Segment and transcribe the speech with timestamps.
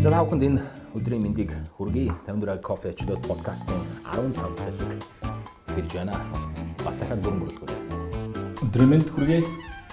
[0.00, 0.64] За та бүхэнд энэ
[0.96, 2.08] өдрийн мэндийг хүргэе.
[2.24, 3.76] 54 кофе ачдод подкастын
[4.08, 4.88] 15 хэсэг
[5.76, 6.16] хэлж байна.
[6.80, 8.64] Бас дахиад бүрэн бүрэлдэхүүн.
[8.64, 9.44] Өдрийн мэнд хүргэе.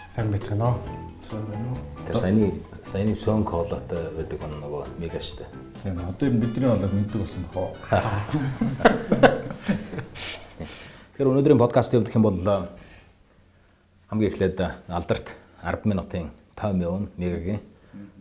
[0.07, 0.79] Сайн байцгаана уу?
[1.27, 1.83] Сайн байна уу?
[2.07, 2.55] Тэр саяны
[2.87, 5.43] саяны сон колотой байдаг он нөгөө мега штэ.
[5.83, 7.75] Тийм одоо бидний болоо мэддэг болсон хоо.
[11.19, 12.39] Тэгэхээр өнөөдрийн подкаст явуулах юм бол
[14.07, 15.35] хамгийн эхлээд алдарт
[15.67, 17.59] 10 минутын тайм явна мегагийн.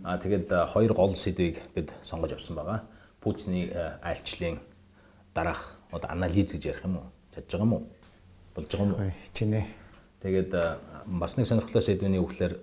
[0.06, 2.86] Аа тэгээд хоёр гол сэдвийг бид сонгож авсан байгаа.
[3.18, 3.66] Путины
[4.06, 4.62] айлчлалын
[5.34, 7.10] дараах одоо анализ гэж ярих юм уу?
[7.34, 7.82] Чадж байгаа юм уу?
[8.54, 9.10] Болж байгаа юм уу?
[9.34, 9.66] Чинээ.
[10.22, 10.50] Тэгээд
[11.10, 12.54] бас нэг сонирхолтой сэдвийн үгээр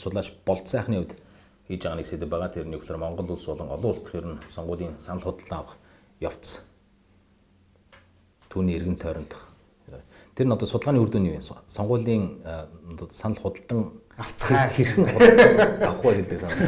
[0.00, 1.12] судлаач болт сайхны хувьд
[1.68, 2.56] хийж байгаа нэг сэдв байгаа.
[2.56, 5.76] Тэрний үгээр Монгол улс болон олон улс төрийн сонгуулийн санал худалдан авах
[6.24, 6.64] явц.
[8.48, 9.52] Түүний эргэн тойрондох.
[10.32, 11.44] Тэр нь одоо судалгааны үр дүн юу вэ?
[11.68, 12.40] Сонгуулийн
[13.12, 15.06] санал худалдан авцгаа хэрхэн
[15.86, 16.66] авах вэ гэдэг санаа.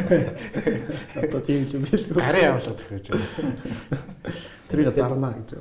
[1.19, 2.23] Одоо тийм юм билүү.
[2.23, 3.27] Арай явуулаад өгч байна.
[4.71, 5.59] Тэрийг зарна гэж.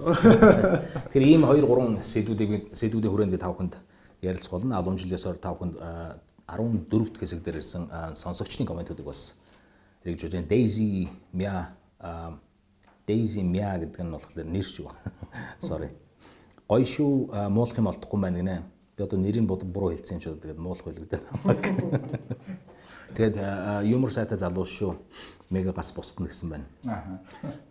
[1.10, 3.74] Тэгэхээр ийм 2 3 сэдвүүдийг сэдвүүдийн хүрээнд би тав хүнд
[4.22, 4.78] ярилцах болно.
[4.78, 5.82] Алуун жилээсээр тав хүнд
[6.47, 9.34] 14-р хэсэг дээр ирсэн сонсогчдын комментуудыг бас
[10.06, 11.75] хэрэгж үзэн Daisy Mia
[13.02, 14.91] Daisy Mia гэдэг нь болохоор нэр шүү.
[15.66, 15.91] Sorry.
[16.70, 18.62] Гоё шүү муулах юм олдохгүй байна гинэ.
[19.01, 20.45] Би одоо нэрийг буруу хэлсэн юм шүү.
[20.45, 21.65] Тэгээд муулах байлгдаа намайг.
[23.17, 23.37] Тэгээд
[23.89, 24.93] юмор сайтай залуу шүү.
[25.48, 26.69] Мега гас бусдна гэсэн байна.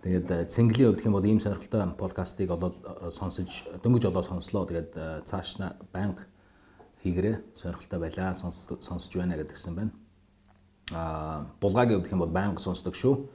[0.01, 2.81] Тэгээд цэнгэлийн хувьд юм бол ийм сонирхолтой подкастыг олоод
[3.13, 4.65] сонсож дөнгөж олоо сонслоо.
[4.65, 6.25] Тэгээд цааш нь банк
[7.05, 9.93] хийгэрээ сонирхолтой байлаа сонсож байна гэдгсэн байна.
[10.89, 13.29] Аа булгагийн хувьд юм бол банк сонсдог шүү.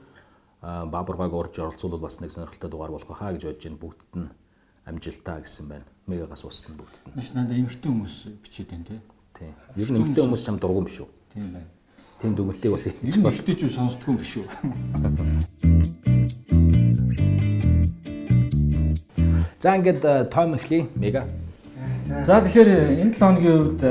[0.59, 3.79] Аа баабургааг урьж оролцуулбал бас нэг сонирхолтой дугаар болох хаа гэж бодож байна.
[3.79, 4.29] Бүгдд нь
[4.85, 5.85] амжилтаа гэсэн байна.
[6.07, 7.15] Мегагаас бусдын бүгдд нь.
[7.17, 8.99] Маш надад эмэртэй хүмүүс бичээд байна тий.
[9.33, 9.53] Тийм.
[9.75, 11.09] Ер нь эмэртэй хүмүүс ч юм дургуун биш үү?
[11.33, 11.69] Тийм байна.
[12.21, 14.45] Тийм дүгнэлтийг бас хийж Энэ ихтэй ч сонсдгүй юм биш үү?
[19.65, 20.85] За ингээд том эхлэе.
[20.93, 21.25] Мега.
[22.21, 23.81] За тэгэхээр энэ 7 хоногийн үед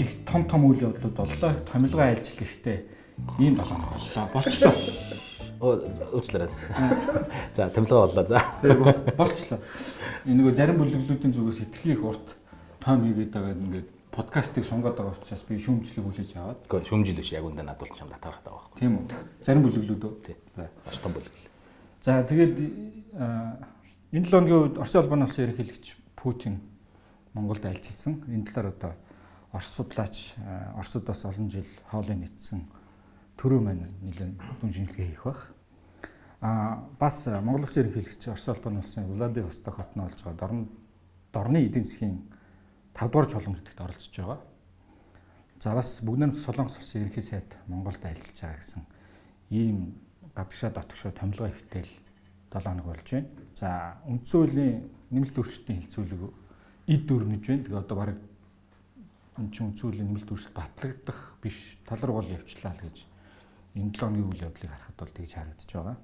[0.00, 1.52] их том том үйл явдлууд боллоо.
[1.68, 2.88] Томилгоо айлчлал ихтэй
[3.36, 4.24] ийм 7 хоног боллоо.
[4.32, 4.72] Болчлоо.
[5.60, 6.48] Уучлаарай.
[7.54, 8.26] За томилгоо боллоо.
[8.26, 8.40] За.
[9.16, 9.60] Болчлоо.
[10.24, 12.36] Энэ нөгөө зарим бүлэглүүдийн зүгээс хитрхи их урт
[12.80, 16.64] том хийгээд байгаа ингээд подкастыг сунгаад байгаа учраас би шүүмжлэг хүлээж аваад.
[16.64, 18.80] Гэхдээ шүмжил биш яг үндэ надад ч юм татарах таа байхгүй.
[18.80, 19.04] Тийм үү.
[19.44, 20.14] Зарим бүлэглүүд үү?
[20.24, 20.38] Тийм.
[20.56, 21.44] Маш том бүлэгл.
[22.00, 22.56] За тэгээд
[23.20, 23.60] а,
[24.16, 26.56] энэ 7 хоногийн үед Оросын албаны улсын ерөнхийлөгч Путин
[27.36, 28.24] Монголд альчилсан.
[28.32, 28.92] Энэ талаар одоо
[29.52, 32.64] Орос судлаач а, Оросд бас олон жил хоолой нийцсэн
[33.40, 35.40] төрөө маань нэлээд дүн шинжилгээ хийх бах.
[36.44, 40.68] А бас Монгол улсын ерөнхийлөгч Оросын албаны улсын Владивосток хотно олж байгаа дорн
[41.32, 42.20] дорны эдийн засгийн
[42.92, 44.40] 5 дугаар чулуун гэдэгт оролцож байгаа.
[45.60, 48.82] За бас бүгд Солонгос улсын ерөнхий сайд Монголд альчилж байгаа гэсэн
[49.48, 49.96] ийм
[50.36, 51.88] гадагшаа дотгошоо томилгоо ихтэл
[52.52, 53.28] 7 хоног болж байна.
[53.56, 56.22] За үндсэн хуулийн нэмэлт өөрчлөлтийн хилцүүлэг
[56.92, 57.64] эд дөрнөж байна.
[57.64, 58.16] Тэгээ одоо баг
[59.40, 63.09] энэ чинь үндсэн хуулийн нэмэлт өөрчлөлт батлагдах биш тал руу гол явчлаа л гэж
[63.74, 65.96] энэ 7 хоногийн үйл явдлыг харахад бол тэгж харагдаж байгаа.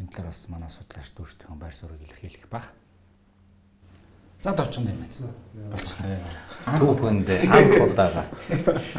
[0.00, 2.64] Энэ талаар бас манай судлаач дүүрчдийн байр суурийг илэрхийлэх баг.
[4.40, 4.96] За довчон юм.
[5.68, 6.16] Болчихлоо.
[6.80, 8.24] Түүхэнд анх удаага.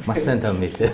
[0.05, 0.93] Маш сайн том хэлээ.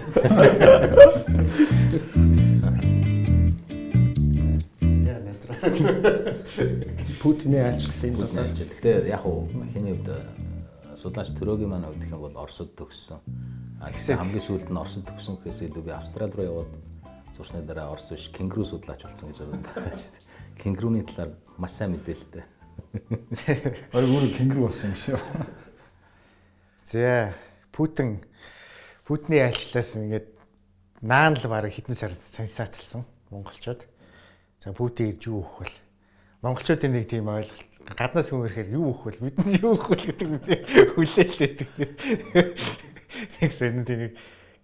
[5.04, 5.52] Яа нэтрэ.
[7.20, 8.56] Путины айлчлалын Бүгд талаар.
[8.56, 10.24] Гэхдээ яг уу хиний э,
[10.96, 13.20] судлаач төрөөгийн маань гэх юм бол Оросд төгссөн.
[13.78, 16.72] Тэгсэн хамгийн сүүлд нь Оросд төгсөн гэхээс илүү би Австрали руу яваад
[17.38, 20.26] зурсны дараа Орос биш кенгуру судлаач болсон гэж боддог байгаа шүү дээ.
[20.58, 22.46] Кенгуруны талаар маш сайн мэдээлэлтэй.
[23.94, 25.22] Орой өөрөө кенгуру болсон юм шиг.
[26.90, 27.38] За
[27.70, 28.26] Путин
[29.06, 30.28] Путины айлчлалаас ингээд
[31.06, 33.86] наан л баг хитэн сар сенсацлсан монголчууд.
[34.66, 35.72] За Путин ирж юу өгөх вэ?
[36.42, 37.62] Монголчуудын нэг тийм ойлголт
[37.94, 39.30] гаднаас хүн ирэхээр юу өгөх вэ?
[39.30, 40.42] Бидэнд юу өгөх вэ гэдэг нэг
[40.98, 41.70] хүлээлт өгдөг.
[43.40, 44.18] Тийм нэг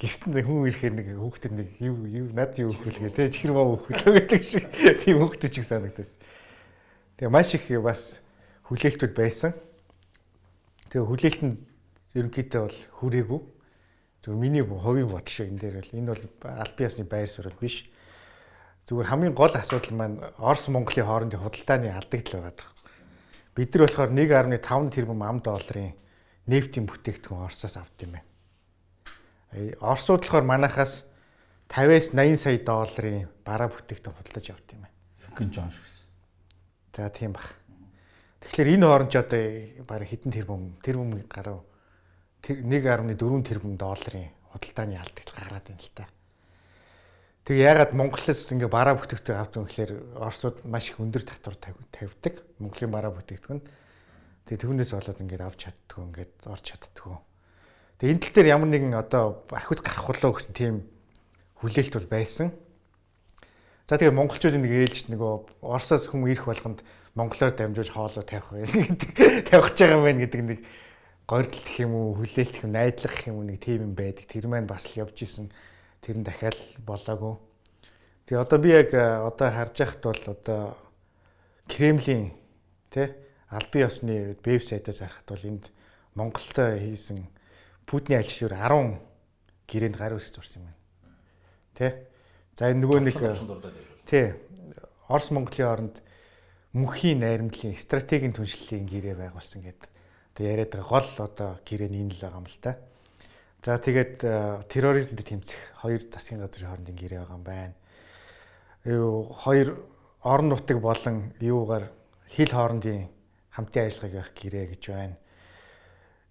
[0.04, 3.54] гэрт нь хүн ирэхээр нэг хүүхдэд нэг юу юу над юу өгөх вэ гэдэг чихэр
[3.56, 4.66] маа өгөх вэ гэдэг шиг
[5.00, 6.10] тийм хүүхдүүд ч их санагдав.
[7.16, 8.20] Тэгээ маш их бас
[8.68, 9.56] хүлээлтүүд байсан.
[10.92, 11.56] Тэгээ хүлээлт нь
[12.20, 13.42] ерөнхийдөө бол хүрээгүй.
[14.28, 17.88] Зөв миний хувийн бодол шүү энэ дээр бол энэ бол аль биесны байр суурь биш.
[18.90, 22.72] Зүгээр хамгийн гол асуудал маань Орос Монголын хоорондын худалдааны алдагдал байгаа даа.
[23.56, 25.96] Бид нар болохоор 1.5 тэрбум ам долларын
[26.52, 28.33] нефтийн бүтээгдэхүүн Оросоос авд юм байна.
[29.80, 31.06] Оросууд болохоор манахаас
[31.70, 34.98] 50-аас 80 сая долларын бараа бүтээгдэхүүн худалдаж авд юм байна.
[35.38, 36.06] Гин жон шигсэн.
[36.94, 37.46] За тийм баг.
[38.42, 39.44] Тэгэхээр энэ хооронд ч одоо
[39.86, 41.18] бараг хэдэн тэрбум тэрбум
[42.44, 43.16] тэр 1.4
[43.48, 46.06] тэрбум долларын худалдааны алдагт гараад байна л та.
[47.44, 51.56] Тэг ягаад Монголоос ингээ бараа бүтээгдэхүүн авдаг юм гэхээр Оросууд маш их өндөр татвар
[51.92, 52.40] тавьдаг.
[52.60, 53.62] Монголын бараа бүтээгдэхүүн.
[54.48, 57.16] Тэг түүнээс болоод ингээд авч чаддгүй ингээд орж чаддгүй.
[58.00, 60.76] Тэг энэ тал дээр ямар нэгэн одоо ахиц гарах болоо гэсэн тийм
[61.62, 62.52] хүлээлт бол байсан.
[63.88, 66.82] За тэгээ монголчууд нэг ээлж нөгөө Оросоос хүм ирэх болгонд
[67.16, 70.60] монголоор дамжуулж хоолоо тавих гэдэг тавих гэж байгаа юм байна гэдэг нэг
[71.28, 74.26] гордол гэх юм уу хүлээлт гэх юм найдлах гэх юм уу нэг тийм юм байдаг.
[74.28, 75.52] Тэр маань бас л явж исэн
[76.02, 77.36] тэр нь дахиад болоогүй.
[78.28, 80.62] Тэгээ одоо би яг э, одоо харж байхад бол одоо
[81.68, 82.32] Кремлийн
[82.92, 83.12] тий
[83.48, 85.66] албан ёсны веб сайтаас харахад бол энд
[86.16, 87.28] Монголд хийсэн
[87.86, 89.00] Путиний альшуур 10
[89.68, 90.80] гэрээнд гар үсэг зурсан юм байна.
[91.74, 91.92] Тий.
[92.58, 93.16] За энэ нөгөө нэг
[94.06, 94.34] тий
[95.10, 95.96] Орос Монголын хооронд
[96.74, 99.90] мөнхийн найрамдлын стратегийн түншлэлийн гэрээ байгуулсан гэдэг.
[100.34, 102.72] Тэгээ яриад байгаа гол одоо гэрээ нь энэ л байгаа юм л та.
[103.62, 107.76] За тэгээд э, терроризмд тэмцэх хоёр засгийн газрын хоорондын гэрээ байгаа юм байна.
[108.86, 109.70] Юу хоёр
[110.24, 111.92] орон нутаг болон юугаар
[112.32, 113.08] хил хоорондын
[113.54, 115.18] хамтын ажиллагааг явах гэрээ гэж байна.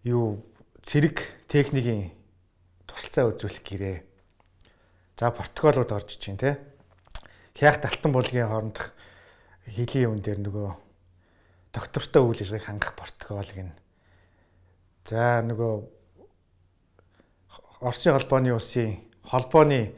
[0.02, 0.42] Юу
[0.82, 2.12] цэрэг техникийн
[2.86, 3.98] тусалцаа үзүүлэх гэрээ.
[5.18, 6.58] За протоколууд орж чинь те.
[7.54, 8.92] Хяах талтан булгийн хоорондох
[9.68, 10.68] хилийн үн дээр нөгөө
[11.72, 13.70] доктортой үйл ажиллагааг хангах протокол гин.
[15.06, 16.02] За нөгөө
[17.82, 19.94] Оросын холбооны улсын холбооны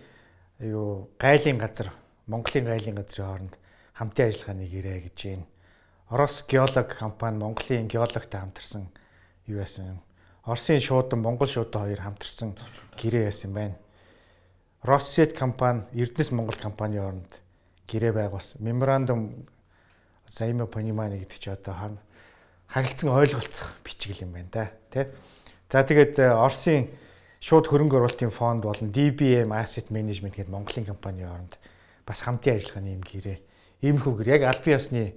[0.61, 1.93] юу гайлын газар
[2.27, 3.55] Монголын гайлын газрын хооронд
[3.93, 5.47] хамтын ажиллагааны гэрээ гэж байна.
[6.09, 8.89] Орос геолог компани Монголын геологтой хамтарсан
[9.47, 10.01] юу яасан юм.
[10.45, 12.57] Оросын шуудан Монгол шуудан хоёр хамтарсан
[13.01, 13.77] гэрээ яасан байна.
[14.83, 17.33] Россет компани Эрдэнэс Монгол компани хооронд
[17.89, 18.61] гэрээ байгуулсан.
[18.61, 19.49] Меморандум
[20.29, 21.97] взаимопонимание гэдэг чи одоо
[22.69, 24.71] харилцан ойлголцох бичгэл юм байна да.
[24.91, 25.09] Тэ.
[25.71, 26.93] За тэгээд э, Оросын
[27.41, 31.57] шууд хөрөнгө оруулалтын фонд болон DBM Asset Management гэдэг Монголын компани хооронд
[32.05, 33.39] бас хамтын ажиллагааны юм гэрээ.
[33.81, 35.17] Иймэрхүү гэр яг албан ёсны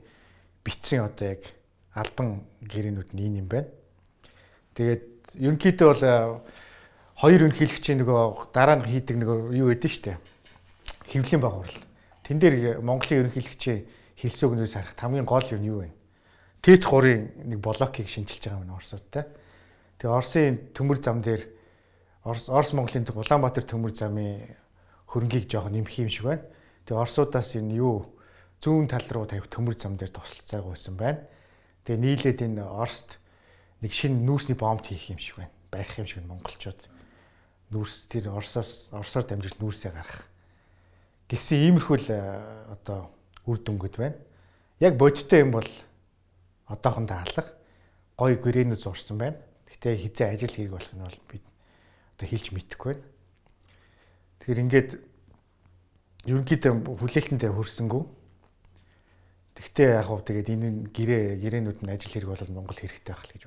[0.64, 1.44] бичсэн одоо яг
[1.92, 3.68] албан гэрээнүүд нь энэ юм байна.
[4.76, 6.04] Тэгээд ерөнхийдөө бол
[7.18, 10.22] хоёр өнхийлөгчийн нөгөө дараа нь хийдэг нөгөө юу гэдэг нь штэ.
[11.10, 11.80] Хэвлэлийн байгуурал.
[12.24, 13.84] Тэн дээр Монголын ерөнхийлөгчийн
[14.16, 15.90] хэлсэн үгнээс харах хамгийн гол юм юу вэ?
[16.62, 19.26] ТЭЦ 3-ын нэг блокийг шинжилж байгаа юм Оросуудтай.
[19.98, 21.42] Тэгээ Оросын төмөр зам дээр
[22.28, 24.42] Орос Орос Монголын Улаанбаатар төмөр замын
[25.08, 26.44] хөрөнгийг жоох нэмэх юм шиг байна.
[26.86, 28.10] Тэгээ Оросуудаас энэ юу
[28.60, 31.22] зүүн тал руу тавих төмөр зам дээр тусалцааг байсан байна.
[31.86, 33.16] Тэгээ нийлээд энэ Оросд
[33.82, 35.54] нэг шинэ нүүрсний бомб хийх юм шиг байна.
[35.72, 36.82] Барих юм шиг монголчууд
[37.72, 40.28] нүүрс тэр Оросоос Оросоор дамжиж нүүрсээ гарах
[41.28, 42.20] гэсэн иймэрхүү л э,
[42.72, 43.12] одоо
[43.44, 44.16] үр дүнгууд байна.
[44.80, 45.68] Яг бодиттой юм бол
[46.72, 47.44] одоохондоо алга
[48.16, 49.36] гой гэрээнүүд зурсан байна.
[49.68, 51.44] Гэхдээ хизээ ажил хэрэг болох нь бол бид
[52.16, 53.06] одоо хэлж мэдэхгүй байна.
[54.40, 54.90] Тэгэхээр ингээд
[56.32, 58.04] ерөнхийдөө хүлээлтэнтэй хөрсөнгөө.
[59.60, 63.34] Тэгтээ яг хөө тэгээд энэ гэрээ гэрээнүүд нь ажил хэрэг бол Монгол хэрэгтэй байх л
[63.36, 63.44] гэж.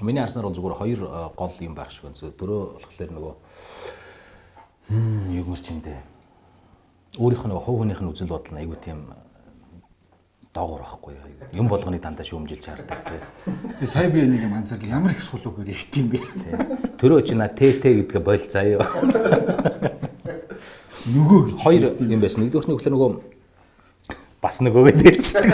[0.00, 2.16] Миний харснаар бол зүгээр хоёр э, гол юм байх шиг байна.
[2.16, 3.34] Дөрөө болохоор нөгөө
[5.36, 6.00] юу гэмэр чимдээ.
[7.20, 9.12] Өөрийнх нь хувь хүнийх нь үзэл бодол нь айгүй тийм
[10.54, 11.14] доогор байхгүй
[11.52, 13.86] юм болгоныг дандаа шүүмжилж хардаг тий.
[13.86, 16.18] Сая би нэг юм анзаарлаа ямар их сулуугаар ихт юм бэ.
[16.98, 18.82] Төрөө чи на ТТ гэдгээ боль заяа.
[21.06, 22.42] Нөгөө хоёр юм байсан.
[22.48, 23.10] Нэгдүгээр нь нөгөө
[24.42, 24.82] бас нөгөө
[25.22, 25.44] чинь.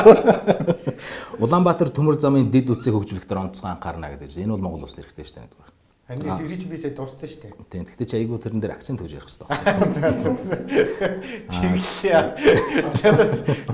[1.40, 4.36] Улаанбаатар төмөр замын дэд үтсийг хөгжүүлэх дээр онцгой анхаарна гэдэг.
[4.36, 5.76] Энэ бол Монгол улс хэрэгтэй шүү дээ.
[6.06, 7.52] Ани хэрэг чи бисээ дурдсан шүү дээ.
[7.66, 7.82] Тийм.
[7.82, 9.50] Гэхдээ чи айгүй тэрэн дээр акцент өгж ярих хэрэгтэй.
[11.50, 12.22] Чиглэлээ.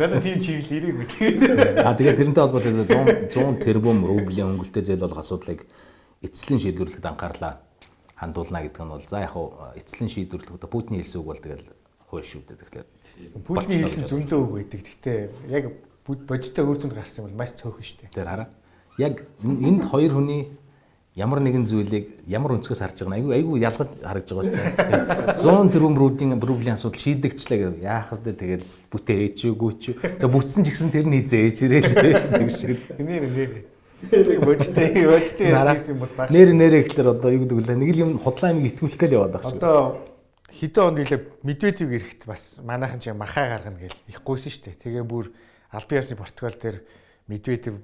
[0.00, 1.84] Надад тийм чиглэл ирээгүй.
[1.84, 5.68] Аа тэгээд тэрнтэй холбоотой 100 100 тэрбум рублийн өнгөлтэй зээл болох асуудлыг
[6.24, 7.60] эцслийн шийдвэрлэхэд анхаарлаа
[8.16, 11.68] хандуулна гэдэг нь бол за яг хуу эцслийн шийдвэрлэх одоо Путиний хэлсэн үг бол тэгэл
[12.08, 12.88] хууль шүү дээ тэгэхээр.
[13.44, 14.80] Путиний хэлсэн зөндөө үг байдаг.
[14.88, 15.18] Гэхдээ
[15.52, 15.64] яг
[16.06, 18.14] бодиттой өөр түнд гарсан бол маш цөөхөн шүү дээ.
[18.14, 18.48] Тэр хараа.
[18.98, 20.50] Яг энд хоёр хүний
[21.14, 25.36] ямар нэгэн зүйлийг ямар өнцгөөс харж байгаа нь айгүй айгүй ялгаж харагдж байгаа шүү дээ.
[25.36, 27.84] 100 тэрбум рублийн рублийн асуудал шийдэгчлээ гэдэг.
[27.84, 29.84] Яах вэ тэгэл бүтээ ээжүүгүй ч.
[30.16, 31.82] За бүтсэн ч гэсэн тэр нь хизээ ээжрээ
[32.32, 32.80] тэг шиг.
[32.96, 33.52] Нэр нэр.
[34.40, 36.32] Бодтой бодтой яасан юм бол баг.
[36.32, 37.76] Нэр нэрээ гэхэлэр одоо юу гэдэг вэ?
[37.76, 39.60] Нэг л юм худлаа юм итгүүлэх гээл яваад байгаа шүү.
[39.60, 39.78] Одоо
[40.48, 44.80] хэдэн он гэлээ Медведев ирэхэд бас манайхан ч махаа гаргана гэл их гуйсан шүү дээ.
[44.80, 45.30] Тэгээ бүр
[45.72, 46.76] албан ёсны протокол дээр
[47.26, 47.80] Медведев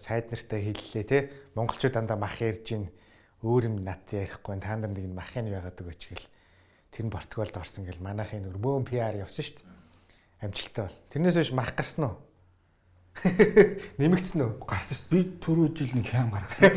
[0.00, 1.30] сайд нартай хэллээ те.
[1.54, 2.88] Монголчууд дандаа мах ярьж ин
[3.44, 6.26] өөр юм нат ярихгүй та нар нэг махын байгаад өгөөч гэл.
[6.90, 9.76] Тэр нь протоколд орсон гэл манайхын нөр бөөн PR явсан дээ
[10.42, 10.96] амжилттай бол.
[11.10, 12.16] Тэрнээс биш мах гарсан уу?
[14.00, 14.52] Нэмэгдсэн үү?
[14.68, 16.68] Гарсан шүү би түрүү жил нэг хям гаргасан.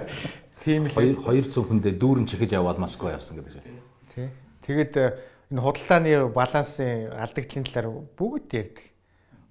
[0.64, 0.96] Тийм л.
[0.96, 3.64] 200 хүндээ дүүрэн чихэж яваад Москва явсан гэдэг шүү
[4.16, 4.28] тий
[4.64, 5.06] Тэгээд э,
[5.52, 8.84] энэ худалдааны балансын алдагдлын талаар бүгд ярьдаг.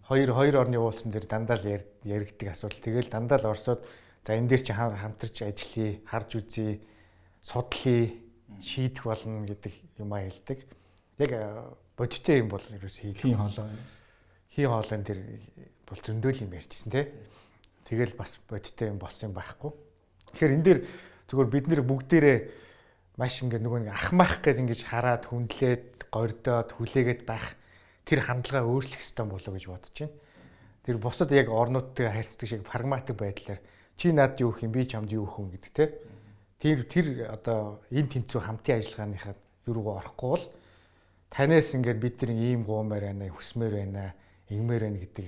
[0.08, 2.80] Хоёр хоёр орны уулсан дээр дандаа л яригддаг асуудал.
[2.84, 3.88] Тэгэл дандаа л Оросод
[4.26, 6.82] за энэ дээр чи хамтарч ажиллая, харж үзье,
[7.40, 8.12] судлая,
[8.60, 10.60] шийдэх болно гэдэг юм а хэлдэг.
[11.24, 11.64] Яг э,
[11.96, 13.22] бодиттой юм бол ерөөс хийх.
[13.24, 13.72] Хин хоолой.
[14.52, 15.22] Хин хоолойн дээр
[15.88, 17.08] бол зөндөөл юм ярьчихсан тий.
[17.88, 19.72] Тэгэл бас бодиттой юм болсон юм байхгүй.
[20.36, 20.80] Тэгэхээр энэ дээр
[21.32, 22.38] зүгээр бид нэр бүгдээрээ
[23.18, 27.56] маш ингээ нөгөө нэг ахмах гэж ингэж хараад хүндлээд гордоод хүлээгээд байх
[28.06, 30.14] тэр хандлага өөрчлөх ёстой болов гэж бодож байна.
[30.84, 33.60] Тэр бусад яг орнуудтай харьцдаг шиг прагматик байдлаар
[33.98, 35.98] чи над юу их юм би чамд юу юм гэдэг те.
[36.60, 39.36] Тэр тэр одоо энэ тэнцүү хамтын ажиллагааныхаа
[39.68, 40.46] юу руу орохгүй бол
[41.30, 44.14] танаас ингээд бид нар ийм гуумаар байна, хүсмээр байна,
[44.50, 45.28] игмээр байна гэдэг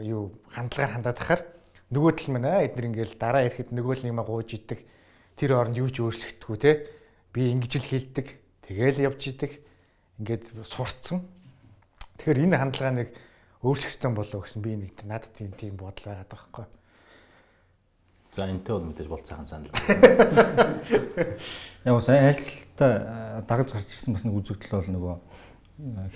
[0.00, 1.42] юу хандлагаар хандаад ахаар
[1.92, 4.80] нөгөө тал аа эдгээр ингээл дараа ирэхэд нөгөө л юм гууж идэг
[5.36, 6.88] тэр оронд юу ч өөрчлөгдөхгүй те
[7.36, 8.26] би ингэж л хэлдэг.
[8.64, 9.60] Тэгэл явж идэг.
[10.16, 11.20] Ингээд сурцсан.
[12.16, 13.10] Тэгэхээр энэ хандлагыг
[13.62, 16.66] өөрчлөхсөн болов гэсэн би нэг надад тийм тийм бодол байгаад байгаа байхгүй.
[18.32, 19.72] За энтэй бол мэдээж бол цаахан санал.
[21.86, 25.16] Яг сайн айлцлалтаа дагаж гарч ирсэн бас нэг үзэгдэл бол нөгөө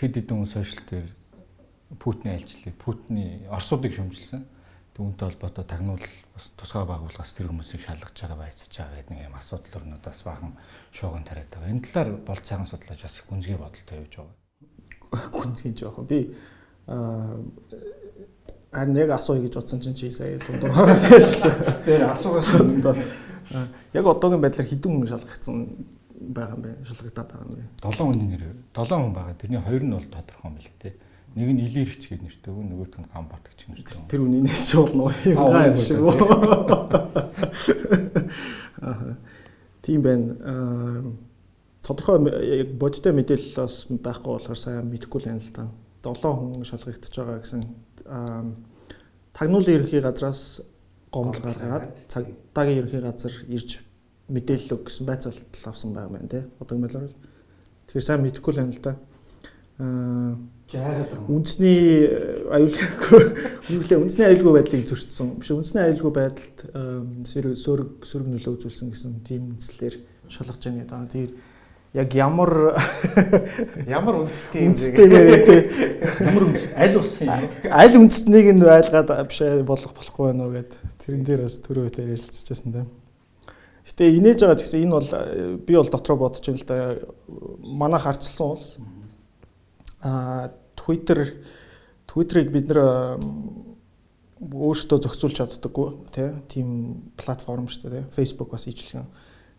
[0.01, 1.09] хэд хэдэн сошиал дээр
[1.99, 4.45] Путиний айлчлалыг Путиний Оросуудыг шөмжилсэн
[5.01, 6.05] үүнтэй холбоотой тагнуул
[6.37, 10.21] бас тусгай байгууллагаас тэр хүмүүсийг шалгаж байгаа байцаж байгаа гэдэг нэг юм асуудал өрнөд бас
[10.29, 10.53] бахан
[10.93, 11.73] шууган тариад байгаа.
[11.73, 14.40] Энэ талаар бол цаахан судлаач бас гүнзгий бодолтой явж байгаа.
[15.11, 16.31] Гүнзгий жоох би
[16.87, 17.37] аа
[18.73, 21.83] харин яг асууя гэж бодсон чинь чи сая дундуур хараад ярьчлаа.
[21.85, 22.99] Тэр асуугаад
[23.95, 25.57] яг одоогийн байдлаар хідэн хүн шалгагдсан
[26.15, 26.85] байгаа юм байна.
[26.87, 27.71] Шалгагдаад байгаа юм байна.
[27.83, 29.35] 7 хүний нэр 7 хүн байгаа.
[29.43, 30.95] Тэрний 2 нь бол тодорхой юм л дээ.
[31.31, 34.07] Нэг нь Илэрч гэдэг нэртэй, нөгөөх нь Гамбат гэж нэртэй.
[34.11, 35.99] Тэр үнийнээс ч болно юм гай юм шиг.
[38.81, 39.19] Аа.
[39.83, 40.35] Тийм байна.
[40.47, 41.03] Аа
[41.91, 42.23] тодорхой
[42.63, 45.67] яг бодиттой мэдээлэл бас байхгүй болохоор сайн мэдэхгүй л юм л та.
[46.07, 47.63] 7 хүн шалгагдчихж байгаа гэсэн
[49.35, 50.63] тагнуулын ерөнхий газраас
[51.11, 53.83] гомдол гаргаад цагдаагийн ерөнхий газар ирж
[54.31, 56.47] мэдээлэл өгсөн байцаалт авсан байгаа юм тий.
[56.63, 57.15] Одоогийн байдлаар.
[57.91, 58.95] Тэгэхээр сайн мэдэхгүй л юм л та.
[59.83, 60.39] Аа
[60.71, 62.07] үндэсний
[62.47, 63.23] аюулгүй
[63.75, 65.43] үнэхээр үндэсний аюулгүй байдлыг зөрчсөн.
[65.43, 66.59] Биш үндэсний аюулгүй байдалд
[67.27, 69.99] сөрөг сөрөг нөлөө үзүүлсэн гэсэн тийм үндслээр
[70.31, 71.11] шалгаж байна даа.
[71.11, 71.35] Тэгээд
[71.93, 72.79] яг ямар
[73.91, 75.61] ямар үндэсний үндэстэйгээр тий
[76.23, 77.29] ямар үндэс аль улсын
[77.67, 82.15] аль үндэснийг нь ойлгоод биш болох болохгүй байна уу гэд тэрэн дээр бас түрүү дээр
[82.15, 82.89] ярилцчихсан тийм.
[83.91, 85.11] Гэтэ инээж байгаа ч гэсэн энэ бол
[85.67, 86.77] би бол дотроо бодож байна л да.
[87.59, 88.65] Манайх арчилсан бол
[90.07, 91.27] а Twitter
[92.07, 93.19] Twitter-ыг бид нэр
[94.41, 95.89] өөрсдөө зохицуулж чаддаггүй
[96.49, 98.09] тийм платформ шүү дээ.
[98.15, 99.11] Facebook бас ижилхэн.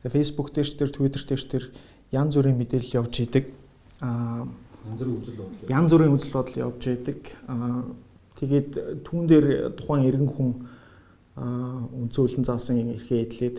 [0.04, 1.64] Facebook дээр ч тэр Twitter дээр ч тэр
[2.12, 3.46] янз бүрийн мэдээлэл явж идэг.
[4.04, 4.48] Аа
[4.88, 5.70] янз бүрийн үзэл бодол.
[5.72, 7.20] Янз бүрийн үзэл бодол явж идэг.
[7.48, 7.84] Аа
[8.40, 8.72] тэгээд
[9.08, 9.48] түүн дээр
[9.80, 10.52] тухайн иргэн хүн
[11.40, 13.58] аа үнцүүлэн заасан эрхээ эдлээд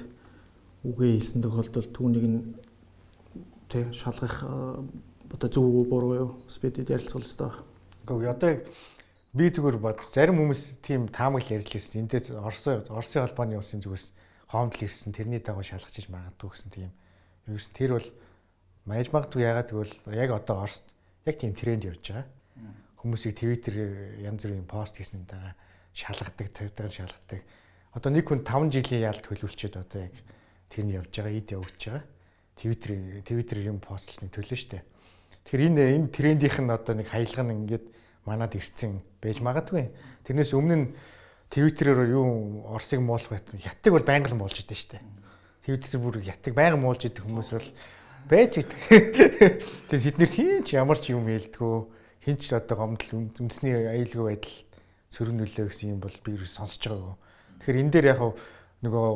[0.84, 2.40] үгээ хэлсэн тохиолдолд түүнийг нь
[3.72, 4.44] тэг шалгах
[5.32, 7.64] одоо зөв үү буруу юу спедэд ярилцгал өстой байна.
[8.04, 8.60] Гэхдээ одоо яг
[9.32, 12.04] би зүгээр бод зарим хүмүүс тийм таамаглал ярьж лээсэн.
[12.04, 14.12] Эндээс Оросын Оросын холбооны улсын зүгээс
[14.52, 16.90] хоомдол ирсэн тэрний дагуу шалгаж магадгүй гэсэн тийм.
[17.48, 18.08] Юу гэсэн тэр бол
[18.86, 20.86] маяж магадгүй ягаад гэвэл яг одоо Оросд
[21.26, 22.26] яг тийм тренд явж байгаа.
[22.98, 23.74] Хүмүүсийг Twitter
[24.22, 25.54] янз бүрийн пост хийсэн дараа
[25.94, 27.40] шалгадаг, цагдаа шалгадаг.
[27.92, 30.14] Одоо нэг хүн 5 жилийн яалт төлөвлөчөөд одоо яг
[30.70, 32.04] тэр нь явж байгаа, ид явж байгаа.
[32.56, 32.94] Twitter
[33.26, 34.82] Twitter юм постлсны төлөө штэ.
[35.46, 37.86] Тэгэхээр энэ энэ трендийнх нь одоо нэг хаялга нь ингээд
[38.26, 39.90] манад ирсэн байж магадгүй.
[40.22, 40.86] Тэрнээс өмнө нь
[41.52, 45.04] Твиттерээр юу Оросыг муулах байт ятдаг бол байнга л муулж идэв штэ.
[45.68, 47.68] Твиттер бүр ятдаг байнга муулж идэх хүмүүс бол
[48.28, 48.78] байж идэг.
[49.90, 51.76] Тэгээд бид нэр хин ч ямар ч юм хэлдэггүй
[52.22, 54.56] хин ч одоо гомдол үндэсний аюулгүй байдал
[55.10, 57.16] сөрөг нөлөө гэсэн юм бол би юу сонсож байгаагүй.
[57.62, 58.20] Тэгэхээр энэ дээр яг
[58.82, 59.08] нөгөө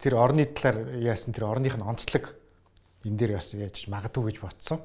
[0.00, 2.36] тэр орны талаар яасан тэр орных нь онцлог
[3.04, 4.80] энэ дээр бас яаж магадгүй гэж бодсон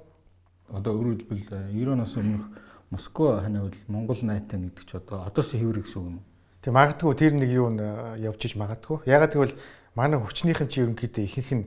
[0.70, 2.46] одоо өөрөөр хэлбэл 90-оос өмнөх
[2.90, 6.24] Москва ханиавал Монгол найтай нэгдэг ч одоо одоос хэвэр гэсэн үг юм.
[6.62, 7.80] Тэг магадгүй тэр нэг юу н
[8.18, 9.06] явж иж магадгүй.
[9.06, 9.58] Ягаад гэвэл
[9.94, 11.66] манай хүчнийхэн чи ерөнхийдөө ихэнх нь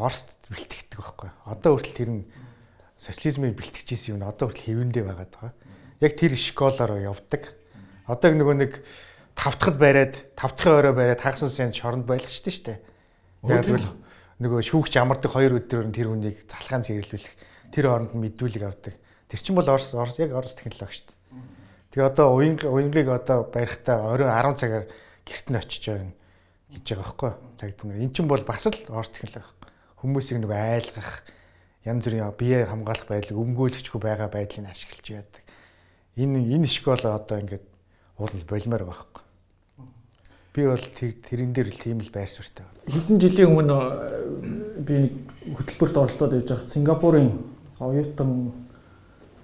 [0.00, 1.30] Оросд бэлтгэдэг байхгүй.
[1.46, 2.22] Одоо хүртэл тэр нь
[2.98, 5.52] социализмыг бэлтгэжсэн юм одоо хүртэл хэвэндээ байгаад байгаа.
[6.00, 7.54] Яг тэр школоор явдаг.
[8.08, 8.72] Одоо нөгөө нэг
[9.36, 12.80] тавтахад бариад, тавтахын орой бариад хагас сан шоронд байлгачдээ штэ.
[13.46, 13.84] Яг л
[14.40, 17.34] нөгөө шүүгч амардаг хоёр өдрөөр тэр хүнийг залхаан зэрэлүүлэх
[17.76, 18.94] тэр оронд мэдүүлэг авдаг.
[19.28, 21.44] Тэр чинь бол Орос Орос яг Орос технологи дээ.
[21.92, 24.84] Тэгээ одоо уянг уянгийг одоо барихтаа орой 10 цагаар
[25.28, 26.10] гэрт нь очиж байгаа
[26.72, 28.00] гэж байгаа байхгүй цагт нар.
[28.00, 29.59] Эн чинь бол бас л Орос технологи.
[30.00, 31.22] Хүмүүсийг нэг айлгах
[31.84, 35.44] янз бүрийн бие хамгаалах байдлыг өмгөөлөгчгүй байгаа байдлыг ашиглаж яадаг.
[36.16, 37.64] Энэ энэ школ одоо ингээд
[38.16, 39.24] уулын болимоор байгаа байхгүй.
[40.52, 42.66] Би бол тэрэн дээр л тийм л байр суурьтай.
[42.88, 43.76] Хэдэн жилийн өмнө
[44.82, 45.14] би нэг
[45.56, 47.28] хөтөлбөрт оролцоод байж байхад Сингапурын
[47.78, 48.52] оюутан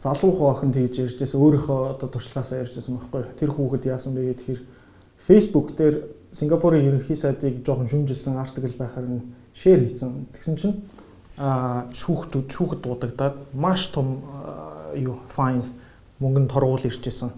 [0.02, 3.22] залуу охин тэгж ярьжсэн өөрийнхөө одоо туршлагаасаа ярьжсэн байхгүй.
[3.38, 4.60] Тэр хүүхэд яасан бэ гэхээр
[5.24, 5.96] Facebook дээр
[6.32, 9.22] Сингапурын ерөнхий сайдыг жоохон шүмжилсэн артикл байхаар нь
[9.56, 10.28] шеэр хийсэн.
[10.36, 10.76] Тэгсэн чинь
[11.40, 14.20] аа шүүхтүүд шүүхэд дуудагдаад маш том
[14.92, 15.64] юу файн
[16.20, 17.32] мөнгөнд торгуул ирчихсэн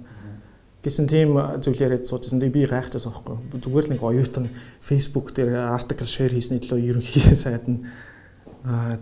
[0.82, 2.38] гэсэн тийм зүйл яриад суужсэн.
[2.38, 3.36] Тэгээ би гайхчихсан байхгүй.
[3.58, 4.46] Зүгээр л нэг оюутан
[4.78, 7.82] Facebook дээр артикл шеэр хийсний төлөө ерөнхий сайд нь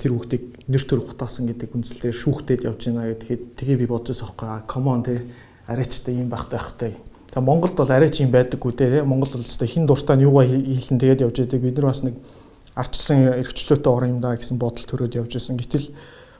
[0.01, 4.65] тэр хүүхдийг нэр төр гутаасан гэдэг үндслээр шүүхтэд явж байна гэхэд тэгээ би бодож байгаа
[4.65, 4.73] байхгүй.
[4.73, 5.15] Come on те
[5.69, 6.93] арайчтай юм багтай байхтай.
[7.35, 9.05] За Монголд бол арайч юм байдаггүй те.
[9.05, 11.61] Монголд бол хин дуртай нь юугаа хийлэн тэгээд явж байдаг.
[11.61, 12.17] Бид нар бас нэг
[12.77, 15.57] арчсан эрхчлөөтэй орон юм да гэсэн бодол төрөөд явж байсан.
[15.57, 15.89] Гэтэл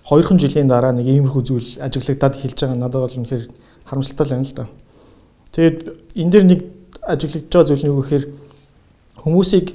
[0.05, 3.45] 2хан жилийн дараа нэг иймэрхүү зүйл ажиглагдаад эхэлж байгаа надад бол үнэхээр
[3.89, 4.67] харамсалтай байна л да.
[5.57, 5.79] Тэгээд
[6.15, 6.61] энэ дэр нэг
[7.09, 8.25] ажиглагдж байгаа зүйл нь юу гэхээр
[9.25, 9.67] хүмүүсийг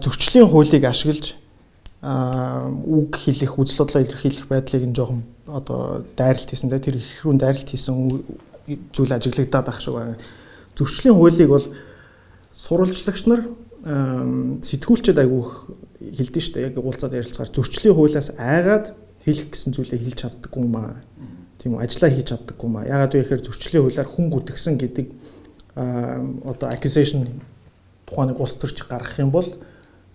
[0.00, 1.36] зөрчлийн хуулийг ашиглаж
[2.00, 6.72] үг хэлэх, үзэл бодлоо илэрхийлэх байдлыг нь жоохон одоо дайралт хийсэн.
[6.72, 8.24] Тэр их рүү дайралт хийсэн
[8.96, 10.16] зүйл ажиглагдаад байх шиг байна.
[10.72, 11.66] Зөрчлийн хуулийг бол
[12.56, 13.44] сурвалжлагч нар
[13.80, 15.50] сэтгүүлчд айгүйх
[16.00, 18.92] хэлдэж штэ яг уулзаад ярилцгаар зөрчлийн хуулиас айгаад
[19.24, 21.00] хэлэх гэсэн зүйлээ хэлж чаддаггүй юм аа
[21.60, 22.88] тийм үү ажиллаа хийж чаддаггүй маа.
[22.88, 25.06] Ягаад вэ гэхээр зөрчлийн хуулиар хүн гүтгсэн гэдэг
[25.76, 27.28] одоо accusation
[28.08, 29.48] тухайг улс төрч гаргах юм бол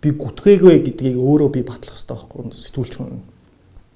[0.02, 3.22] би гүтгээгүй гэдгийг өөрөө би батлах хэрэгтэй байхгүй сэтгүүлч хүн.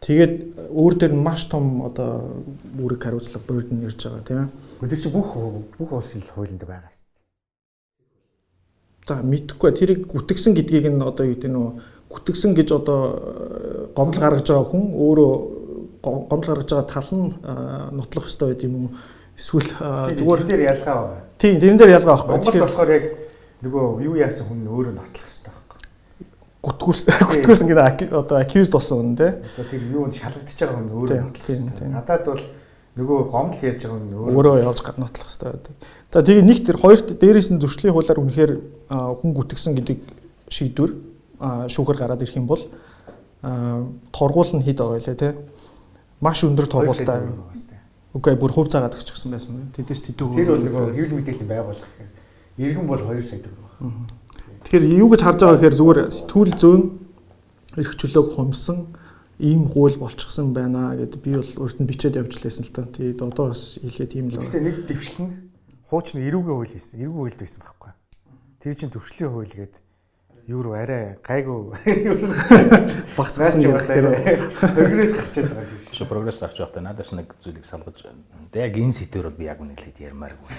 [0.06, 0.34] Тэгээд
[0.70, 2.46] өөр дээр маш том одоо
[2.78, 4.50] үүрэг хариуцлага burden ирж байгаа тийм.
[4.86, 5.34] Тэр чинь бүх
[5.76, 7.09] бүх улсын хуулинд байгаа шүү
[9.10, 11.82] За мэдхгүй тэрийг гүтгсэн гэдгийг нь одоо юу гэдэг нь
[12.14, 15.32] гүтгсэн гэж одоо гомдол гаргаж байгаа хүн өөрөө
[16.30, 17.34] гомдол гаргаж байгаа тал нь
[17.98, 18.90] нотлох хэрэгтэй байд юм уу?
[19.34, 19.72] Эсвэл
[20.14, 21.26] зүгээр дээр ялгаа байна.
[21.42, 22.38] Тийм, тэрэн дээр ялгаа байхгүй.
[22.38, 23.06] Тэгэхээр болохоор яг
[23.66, 25.80] нөгөө юу яасан хүн өөрөө нотлох хэрэгтэй байхгүй.
[26.70, 27.02] Гүтгүүс
[27.34, 29.30] гүтгүүс ингээд одоо accused болсон хүн те.
[29.42, 31.88] Одоо тэр юу шалгагдчихж байгаа хүн өөрөө нотлох хэрэгтэй.
[31.98, 32.44] Надад бол
[32.98, 35.76] нөгөө гомдол яаж байгаа хүн өөрөө явж гад нотлох хэрэгтэй байдаг.
[36.10, 38.52] За тэгээ нэг тэр хоёр дээрээс нь зөрчлийн хуулиар үнэхээр
[38.90, 39.98] хүн гүтгсэн гэдэг
[40.50, 40.92] шийдвэр
[41.70, 42.64] шүүхэр гараад ирэх юм бол
[44.12, 45.38] торгуул нь хэд байгаа лээ те
[46.20, 47.30] маш өндөр торгуултай.
[48.10, 49.70] Үгүй бүр хувь заагаад өгчихсэн байсан.
[49.78, 50.34] Тэдээс тэдүү.
[50.34, 52.10] Тэр бол нөгөө хэвлэл мэдээллийн байгууллага гэх.
[52.58, 54.10] Иргэн бол 2 сая төгрөг байна.
[54.66, 56.82] Тэгэхээр юу гэж харж байгаа гэхээр зүгээр сэтгүүл зөөн
[57.78, 58.78] эрх чөлөөг хумсан
[59.40, 62.84] ийм хууль болчихсон байна гэд би бол өөртөө бичээд явж лээсэн л та.
[62.84, 64.36] Тэгээд одоо бас хэлээ тийм л.
[64.36, 65.30] Гэтэ нэг дэвшлэн
[65.88, 67.00] хуучин эрүүгийн хууль хийсэн.
[67.00, 67.92] Эрүүгийн хуульд байсан байхгүй.
[68.60, 69.84] Тэр чинь зөвшлийн хууль гэдэг
[70.50, 71.72] юу руу арай гайгүй
[73.18, 74.12] багсгасан юм байна.
[74.76, 75.80] Прогресс гарч байгаа юм.
[75.94, 79.78] Чи прогресс гарч байхдаа надаас нэг зүйлийг салгаж яг энэ сэдвэр бол би яг үнэ
[79.78, 80.50] хэлээд ярмааргүй.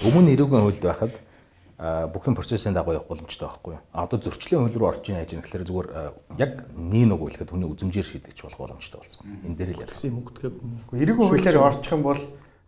[0.08, 1.14] Өмнө эрүүгийн хуульд байхад
[1.80, 3.84] бүхэн процессын дагуу явах боломжтой байхгүй юу?
[3.96, 5.88] Одоо зөрчлийн хууль руу орж ийн яаж юм гэхээр зүгээр
[6.36, 9.24] яг нэг нэг үйлхэд хүний үзмжээр шийдэж болох боломжтой болсон.
[9.48, 10.60] Энэ дээр л ялсан юм өгдөг.
[10.92, 12.20] Эрүүгийн хуулиар орчих юм бол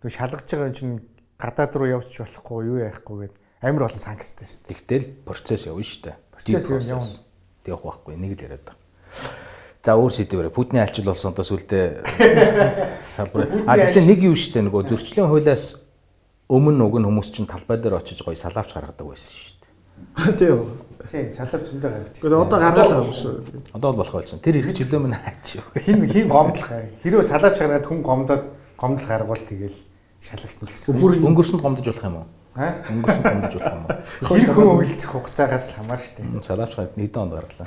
[0.08, 0.96] шалгаж байгаа юм чинь
[1.36, 4.72] гадаад руу явж болохгүй юу яахгүй гэдэг амар олон санкцтай шүү дээ.
[4.80, 6.16] Тэгтэл процесс явна шүү дээ.
[6.32, 7.04] Процесс явна.
[7.68, 8.80] Тэгэх байхгүй нэг л яриад байгаа.
[9.82, 12.06] За өөр сэдвээр Путины альчил болсон одоо сүлдээ
[13.14, 13.50] салбар.
[13.66, 15.82] А тэгтээ нэг юу шүү дээ нөгөө зөрчлийн хуулиас
[16.48, 20.36] өмнө уг нь хүмүүс чинь талбай дээр очиж гоё салаавч гаргадаг байсан шүү дээ.
[20.38, 20.82] Тийм.
[21.10, 22.38] Тийм, салав зөндөө гаргаж ирсэн.
[22.38, 23.32] Одоо гаргалаа юм шүү.
[23.74, 24.38] Одоо бол болох болсон.
[24.38, 25.66] Тэр их чөлөө минь хаач юу.
[25.84, 26.70] Хин хин гомдлох.
[27.02, 28.44] Хэрвээ салаавч гаргаад хүн гомдоод
[28.78, 29.78] гомдол гаргуул тэгэл
[30.22, 30.94] шалгалтна гэсэн.
[30.96, 32.26] Бүр өнгөрсөнд гомдож болох юм уу?
[32.54, 34.38] Өнгөрсөн гомдож болох юм уу?
[34.38, 36.22] Тэр хүн үйлцэх хугацаагаас л хамаар штэ.
[36.46, 37.66] Салаавч гараад нэгдэн онд гарлаа.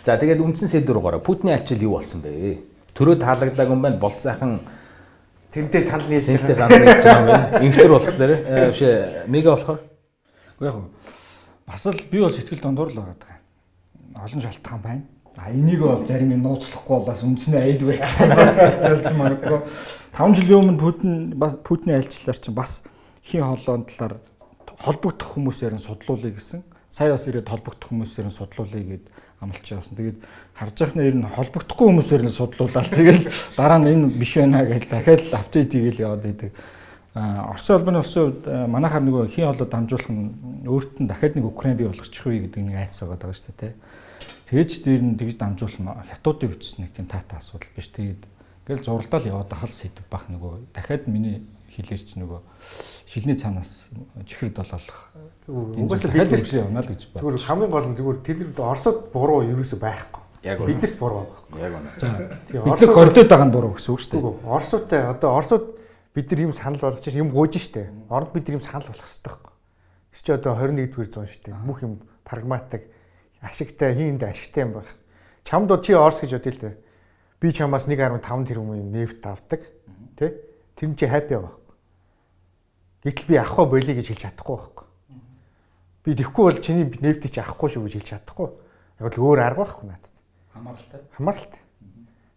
[0.00, 1.20] За тэгээд үндсэн сэдвэр гараа.
[1.20, 2.64] Путины альчил юу болсон бэ?
[2.96, 4.00] Төрөө таалагдаагүй юм байна.
[4.00, 4.62] Болцсайхан
[5.54, 6.38] Тэнтэй санал нийлж байгаа.
[6.42, 7.66] Тэнтэй санал нийлж байгаа юм.
[7.70, 8.30] Инхтер болохоор
[8.74, 8.80] биш
[9.30, 9.80] мега болохоор.
[10.58, 10.76] Уу яг
[11.66, 13.38] бас л би бол сэтгэл дондор л байгаа даа.
[14.24, 15.04] Олон шалтгаан байна.
[15.36, 18.02] А энийг бол зарим нь нууцлахгүй бас үндснээ аяд байх.
[19.14, 19.62] магадгүй.
[20.18, 22.82] 5 жилийн өмнө Путин бас Путины альчлаар чинь бас
[23.22, 24.18] хин холоон талаар
[24.78, 26.62] холбогдох хүмүүсээр нь судлуулъя гэсэн.
[26.90, 29.04] Сая бас ирээд холбогдох хүмүүсээр нь судлуулъя гэд
[29.42, 29.98] амлалч явсан.
[29.98, 30.18] Тэгээд
[30.54, 33.26] харж байхнаа ер нь холбогдохгүй хүмүүсээр нь судлуулаад тэгэл
[33.58, 36.50] дараа нь энэ биш байна гэж дахиад апдейт хийгээл яваад байдаг.
[37.14, 41.78] Оросын албаны улсын хувьд манайхаар нөгөө хин холоо дамжуулах нь өөрт нь дахиад нэг Украин
[41.78, 43.74] бий болгочих вэ гэдэг нэг айц байгаа даа шүү дээ.
[44.50, 47.90] Тэгэж дээр нь тэгж дамжуулах нь хятадын хувьд нэг тийм таатай асуудал биш.
[47.90, 48.22] Тэгээд
[48.66, 51.42] ингээл зурлал яваад ахал сэдв бах нөгөө дахиад миний
[51.74, 52.40] хилээрч нөгөө
[53.10, 53.90] шилний цаанаас
[54.26, 55.14] чихэр долоолох.
[55.46, 57.22] Угаасаа бид нар явна л гэж байна.
[57.22, 60.23] зүгээр хамгийн гол нь зүгээр тэд Оросод буруу ерөөсөй байхгүй.
[60.44, 61.60] Яг Биднэрт буруу байхгүй.
[61.64, 61.90] Яг үнэ.
[61.96, 62.08] За
[62.52, 64.44] Тэгээ нар гордод байгаа нь буруу гэсэн үг шүү дээ.
[64.44, 65.64] Оросуудтай одоо Оросууд
[66.12, 67.88] бид нар юм санал болгож юм гуйж штэ.
[68.12, 69.52] Оронд бид нар юм санал болгох хэрэгтэй байхгүй.
[70.12, 71.56] Тэр чи одоо 21-р зуун штэ.
[71.64, 71.92] Бүх юм
[72.28, 72.84] прагматик
[73.40, 74.92] ашигтай хийнд ашигтай юм байх.
[75.48, 76.74] Чамд чи Орос гэж бодъё л дээ.
[77.40, 79.64] Би чамаас 1.5 тэрбум нефт авдаг.
[80.20, 80.44] Тэ?
[80.76, 81.72] Тэр чи байгаа байхгүй.
[83.00, 84.86] Гэтэл би авахгүй болиё гэж хэлж чадахгүй байхгүй.
[86.04, 88.48] Би тэхгүй бол чиний нефтийг чи авахгүй шүү гэж хэлж чадахгүй.
[89.00, 90.13] Яг л өөр арга байхгүй надад
[90.54, 91.00] Хамааралтай.
[91.18, 91.60] хамааралтай.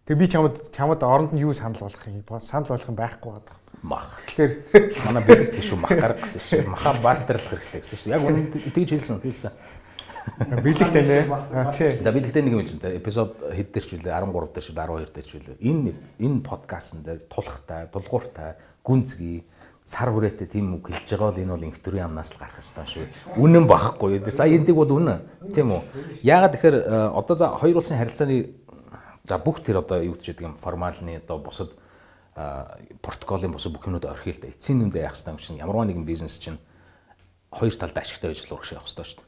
[0.08, 3.56] Тэгээ би чамд чамд оронд нь юу санал болгох юм санал болгох юм байхгүй байгаа.
[3.82, 4.18] Мах.
[4.26, 4.52] Тэгэхээр
[5.06, 6.66] Манай бэлэг тийш мах гарга гэсэн шүү.
[6.66, 8.10] Маха бартерлах хэрэгтэй гэсэн шүү.
[8.10, 9.22] Яг үнэ тэгж хэлсэн.
[9.22, 9.52] Хэлсэн.
[10.64, 11.12] бэлэг тань
[11.54, 12.00] аа тий.
[12.02, 12.96] За би тэгтээ нэг юм хэлсэн.
[12.98, 15.56] Эпизод хэд дээр ч үлээ 13 дээр ч үлээ 12 дээр ч үлээ.
[15.62, 18.50] Энэ энэ подкастн дээр тулахтай, дулгууртай,
[18.82, 19.46] гүнзгий
[19.88, 23.40] цар хүрээтэй тийм үг хэлж байгаа бол энэ бол инхтөрийн амнаас л гарах хэрэгтэй шүү.
[23.40, 24.20] Үнэн бахгүй.
[24.28, 25.24] Сая эндиг бол үнэн.
[25.56, 25.80] Тийм үү?
[26.28, 28.52] Яагаад тэгэхээр э, одоо за хоёр улсын харилцааны
[29.24, 31.72] за бүх тэр одоо юу гэж яддаг юм формалны одоо бусад
[32.36, 34.52] э, протоколын бусад бүх юмнууд орхиё л да.
[34.52, 36.60] Эцсийн нүдэ яах хэрэгтэй юм чинь ямарваа нэгэн бизнес чинь
[37.48, 39.24] хоёр талд ашигтай байж л урагш явах хэрэгтэй шүү.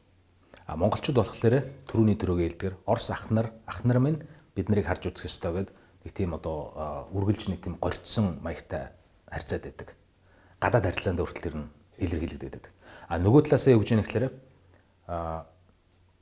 [0.68, 1.56] А монголчууд болохоор
[1.88, 4.20] төрөүний төрөөгөө хэлдгэр Орос ах нар ах нар минь
[4.52, 5.72] бид нарыг харж үзэх ёстой гэд
[6.04, 8.92] нэг тийм одоо а, үргэлж нэг тийм горцсон маягтай
[9.26, 9.96] харьцаад байдаг.
[10.60, 11.68] Гадаад харилцаанд хүртэл тэр нь
[12.04, 12.72] илэрхийлэгдээд байдаг.
[13.08, 14.24] А нөгөө талаасаа юу гэж юм гэхээр
[15.08, 15.48] а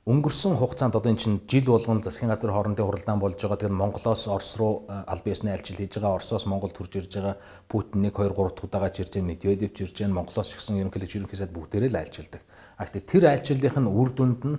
[0.09, 3.61] өнгөрсөн хугацаанд одоо эн чинь жил болгон засгийн газар хоорондын хуралдаан болж байгаа.
[3.61, 6.17] Тэгэхээр Монголоос Орос руу аль биесний альчил хийж байгаа.
[6.17, 7.37] Оросоос Монголд хурж ирж байгаа.
[7.69, 9.29] Путин 1 2 3 дахь удаага ирж байгаа.
[9.29, 10.17] Медведев ч ирж байгаа.
[10.17, 12.41] Монголоос ч гэсэн ерөнхийдөө ерөнхий сайд бүгдээрээ л альчилдаг.
[12.79, 14.57] А гэхдээ тэр альчиллын нь үр дүнд нь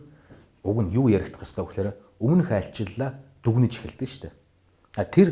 [0.63, 1.91] уг нь юу яригдах хэвээр гэхээр
[2.23, 3.11] өмнөх альчиллаа
[3.43, 4.35] дүгнэж эхэлдэг шүү дээ.
[5.01, 5.29] А тэр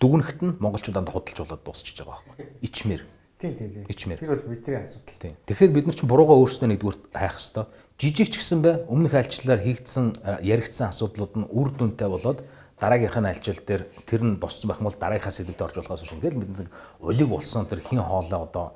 [0.00, 2.66] дүгнэхт нь монголчуудад худалж болоод дуусчихж байгаа байхгүй.
[2.66, 3.02] Ичмэр.
[3.36, 3.84] Тийм тийм тийм.
[3.88, 4.18] Ичмэр.
[4.18, 5.20] Тэр бол бидний асуудал.
[5.20, 5.36] Тийм.
[5.44, 7.68] Тэгэхээр бид нар чинь буруугаа өөрсдөө нэгдүгээр хайх хэвээр.
[8.00, 12.44] Жижиг ч гэсэн бай өмнөх альчлалаар хийгдсэн яригдсан асуудлууд нь үр дүнтэй болоод
[12.80, 16.16] дараагийнх нь альчил дээр тэр нь босцсон байх юм бол дараагийнхаа сэдвүүд орж болохоос шүү.
[16.20, 16.68] Ингээл бид нэг
[17.00, 18.66] улиг болсон тэр хин хоолоо одоо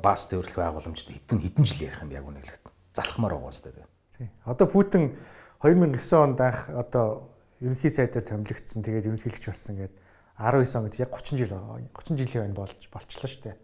[0.00, 2.64] бас төвөрлөх байгууламжид хэдэн хэдэн жил ярих юм яг үнэ хэлэхэд.
[2.96, 3.72] Залхмаар байгаа юм тест.
[4.16, 4.30] Тийм.
[4.44, 5.16] Одоо Путин
[5.64, 7.28] 2009 онд анх одоо
[7.60, 8.84] ерөнхий сайдаар томилогдсон.
[8.84, 9.96] Тэгээд ерөнхийлөгч болсон гэдэг
[10.36, 13.56] 19 он гэдэг яг 30 жил 30 жилийн байна болж болчлоо шүү дээ.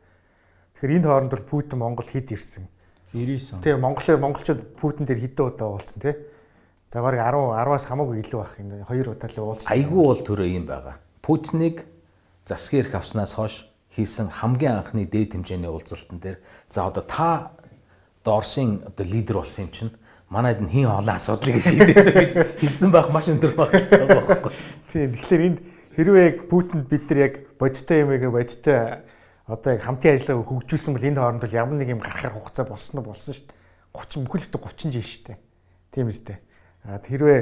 [0.83, 2.67] Тэгэхээр энэ хооронд бол Путин Монгол хэд ирсэн.
[3.15, 3.63] 99 он.
[3.63, 6.19] Тэгээ Монголын монголчууд Путин дээр хэдэн удаа уулзсан тий.
[6.91, 9.71] За бараг 10 10-аас хамаагүй илүү байх энэ хоёр удаа л уулзсан.
[9.71, 10.99] Айгүй бол төрөө юм байгаа.
[11.23, 11.87] Путиныг
[12.51, 17.55] засгийн эрх авснаас хойш хийсэн хамгийн анхны дээд хэмжээний уулзалтан дээр за одоо та
[18.27, 19.95] одоо Оросын одоо лидер болсон юм чинь
[20.27, 24.51] манайд нь хин олон асуудлыг шийдээд гэж хэлсэн байх маш өндөр байх байхгүй.
[24.91, 25.15] Тийм.
[25.15, 25.59] Тэгэхээр энд
[25.95, 29.07] хэрвээ яг Путинд бид нар яг бодиттой юм яг бодиттой
[29.53, 33.01] одоо яг хамтын ажиллагааг хөгжүүлсэн бол энэ хооронд бол ямар нэг юм гарахаар хугацаа болсон
[33.01, 33.61] нь болсон шүү дээ.
[33.93, 35.39] 30 бүхэл бүтэн 30 жил шүү дээ.
[35.93, 36.39] Тийм үстэй.
[36.89, 37.41] А хэрвээ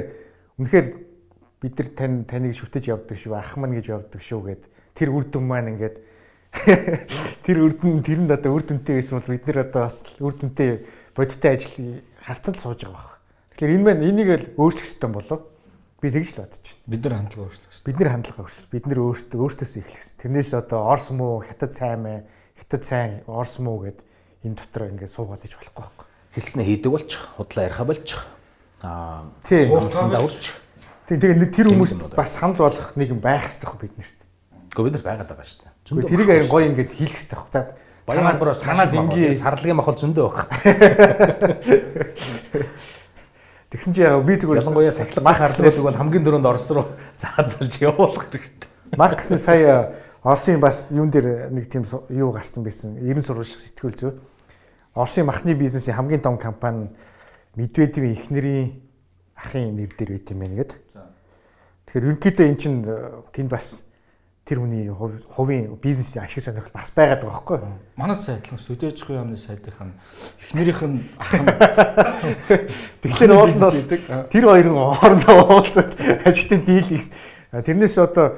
[0.59, 0.87] үнэхээр
[1.61, 4.63] бид нар тань таныг шүтэж явдаг шүү, ах маань гэж явдаг шүү гэд
[4.97, 5.97] тэр үр дүн маань ингээд
[7.47, 10.35] тэр үр дүн тэр нь одоо үр дүнтэй байсан бол бид нар одоо бас үр
[10.35, 10.83] дүнтэй
[11.15, 13.21] бодиттой ажил харцал сууж байгаа баг.
[13.55, 15.41] Тэгэхээр энэ маань энийг л өөрчлөх хэрэгтэй болов.
[16.03, 16.89] Би тэгж л бодож байна.
[16.91, 17.70] Бид нар хандлага өөрчлөсөн.
[17.81, 18.69] Бид нэр хандлага өөрчлөл.
[18.69, 20.05] Бид нэр өөрсдөө өөртөөс эхлэх.
[20.21, 22.13] Тэрнээс одоо Орс муу, Хятад сайн мэ,
[22.53, 24.05] Хятад сайн, Орс муу гэд
[24.45, 26.05] энэ дотор ингээд суугаад иж болохгүй байхгүй.
[26.37, 28.21] Хэлснэ хийдэг болчих, худлаа яриха болчих.
[28.85, 29.73] Аа, Тийм.
[29.73, 30.53] суулсандаа үрч.
[31.09, 34.19] Тийм тэгээ нэг тэр хүмүүст бас санал болгох нэг юм байх хэрэгтэй бид нарт.
[34.69, 35.73] Гэхдээ бид нар байгаад байгаа шүү дээ.
[35.89, 37.49] Зүгээр тэрийг харин гоё ингээд хийх хэрэгтэй байх.
[37.49, 37.73] За
[38.05, 40.49] Баян хамбараас танаад ингийн сарлагын махал зөндөө байх.
[43.71, 47.79] тэгсэн чи яг би зүгээр Ялангуяа сахилга мах арлуулдаг бол хамгийн дөрөнд Орос руу заазалж
[47.79, 48.69] явуулах хэрэгтэй.
[48.99, 52.99] Мах гэсний сая Оросын бас юун дээр нэг тийм юу гарсан байсан.
[52.99, 54.11] 90 сурвалжлах сэтгүүл зөө.
[54.93, 56.91] Оросын махны бизнесийн хамгийн том компани
[57.55, 58.83] Медведевийн эхнэрийн
[59.33, 60.71] ахын нэр дээр байт юм байна гэд.
[61.87, 63.81] Тэгэхээр ерөнхийдөө эн чинь э, тэнд бас
[64.51, 67.71] тэр хүний хув- хувийн бизнесийн ашиг сонирхол бас байгаад байгаа байхгүй юу?
[67.95, 69.95] Манай сайдлын студиожгүй юмны сайдынх нь
[70.43, 71.47] эхнэрийнх нь ах нь
[72.99, 73.79] Тэгэхээр уул нь бол
[74.27, 75.95] тэр хоёрын хоорондоо уулзаад
[76.27, 77.07] ажигтын дийл хийх.
[77.55, 78.35] Тэрнээс одоо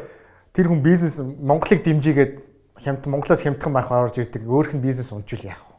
[0.53, 2.33] тэр хүн бизнес Монголыг дэмжигээд
[2.77, 5.73] хямд Монголоос хямдхан байх орж ирдэг өөрх нь бизнес унжвал яах вэ?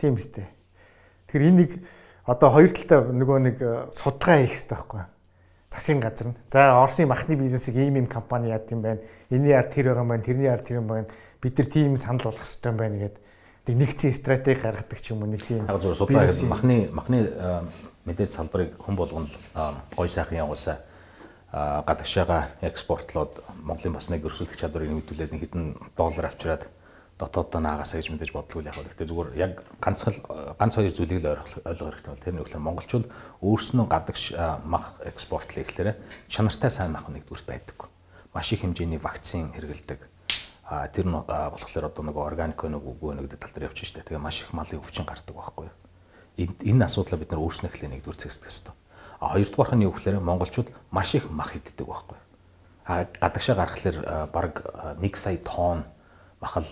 [0.00, 0.48] Тийм үстэй.
[1.28, 1.72] Тэгэхээр энийг
[2.24, 3.56] одоо хоёр талтай нөгөө нэг
[3.92, 5.08] судалгаа хийх хэрэгтэй байхгүй юу?
[5.74, 6.36] Засгийн газар нь.
[6.48, 9.00] За Оросын махны бизнесийг ийм ийм компани яад юм байна.
[9.30, 10.22] Энийний ард тэр байгаа юм байна.
[10.22, 11.06] Тэрний ард тэр юм байна.
[11.42, 13.20] Бид нар тийм санал болгох хэрэгтэй юм байна гэдэг.
[13.64, 15.66] Тэг нэгцэн стратеги гаргадаг ч юм уу нэг тийм.
[15.66, 17.18] Яг зөв судлаа бизнесийн- махны махны
[18.04, 20.78] мэдээж салбарыг хэн болгон л аа, гой сайхан явуулсаа
[21.52, 26.68] аа, гадагшаага экспортлоод Монголын бас нэг өрсөлдөх чадварыг нэмэгдүүлээд нэг хэдэн доллар авчираад
[27.18, 28.74] дотооддоо наагасаа гэж мэдээж бодлоо яг.
[28.74, 30.14] Гэхдээ зүгээр яг ганцхан
[30.58, 33.06] ганц хоёр зүйлийг л ойлгох хэрэгтэй бол тэр нь үгээр монголчууд
[33.38, 34.34] өөрснөө гадагш
[34.66, 35.94] мах экспортлоо ихлээрэ
[36.26, 37.86] чанартай сайн мах нэгдүгürt байдаг.
[38.34, 40.00] Маш их хэмжээний вакцин хэрэгэлдэг.
[40.66, 44.02] А тэр нь болохоор одоо нэг органик нэг үгүй нэг тал дээр явчих штэ.
[44.02, 46.50] Тэгээ маш их малын өвчин гардаг байхгүй юу.
[46.66, 48.74] Энэ асуудлаа бид нар өөрснөө ихлэ нэгдүгээр зэгсдэг хэвээр.
[49.22, 52.26] А хоёрдугаарх нь юу гэхээр монголчууд маш их мах иддэг байхгүй юу.
[52.90, 54.66] А гадагшаа гаргахлаар баг
[54.98, 55.84] 1 сая тонн
[56.40, 56.66] махал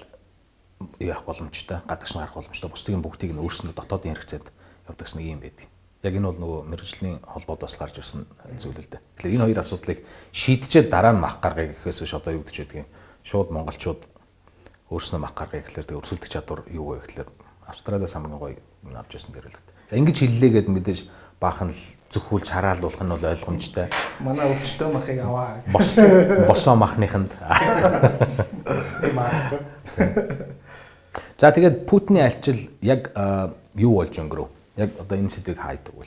[0.99, 2.71] яах боломжтой, гадагш нь гарах боломжтой.
[2.71, 4.47] Бусдыг нь бүгдийг нь өөрснөө дотоодын хэрэгцээд
[4.88, 5.66] явдаг гэсэн нэг юм байдаг.
[6.03, 8.27] Яг энэ бол нөгөө мэрэгжлийн холбоодоос гарч ирсэн
[8.59, 9.03] зүйл л дээ.
[9.23, 9.99] Тэгэхээр энэ хоёр асуудлыг
[10.35, 12.90] шийдчихэд дараа нь мах гаргая гэхээс биш одоо юу гэж байдгийг
[13.23, 14.03] шууд монголчууд
[14.90, 17.31] өөрснөө мах гаргая гэхлээр тэгээ өрсөлдөх чадвар юу вэ гэхлээр
[17.71, 18.59] Австралиас хамгийн гоё
[18.99, 19.55] авч ирсэн дэр л.
[19.88, 21.01] За ингэж хэллээгээд мэдээж
[21.38, 21.79] баахан л
[22.11, 23.88] зөвхүүлж хараалуулах нь бол ойлгомжтой.
[24.21, 25.62] Манай өвчтөө махыг аваа.
[25.73, 25.97] Бос
[26.51, 27.33] босоо махныханд.
[31.42, 33.11] За тэгээд Путиний альчил яг
[33.74, 34.46] юу болж өнгөрөв?
[34.78, 36.07] Яг одоо энэ сэдвийг хайдаг үл.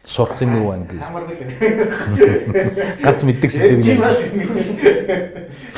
[0.00, 0.96] Сурах юм уу англи?
[3.04, 4.00] Ганц мэддэг сэдвийг юм.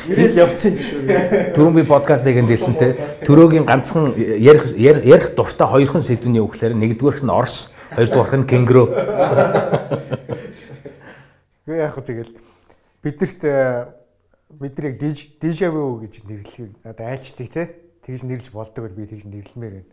[0.07, 1.11] Ирэл явцсан биш үү?
[1.59, 2.95] Түрүүн би подкаст нэгэнд хэлсэн те.
[3.27, 8.95] Төрөөгийн ганцхан ярих ярих дуртай хоёрхан сэдвний үгээр нэгдүгээрх нь Орос, хоёрдугаарх нь Кенгру.
[11.67, 12.31] Гэхдээ яг хөө тэгэл
[13.03, 13.43] биднэрт
[14.55, 15.03] биднийг
[15.35, 19.89] дижаву гэж нэрлэх одоо айлчлалыг те тэгж нэрлж болдог бол би тэгж нэрлэмээр байна.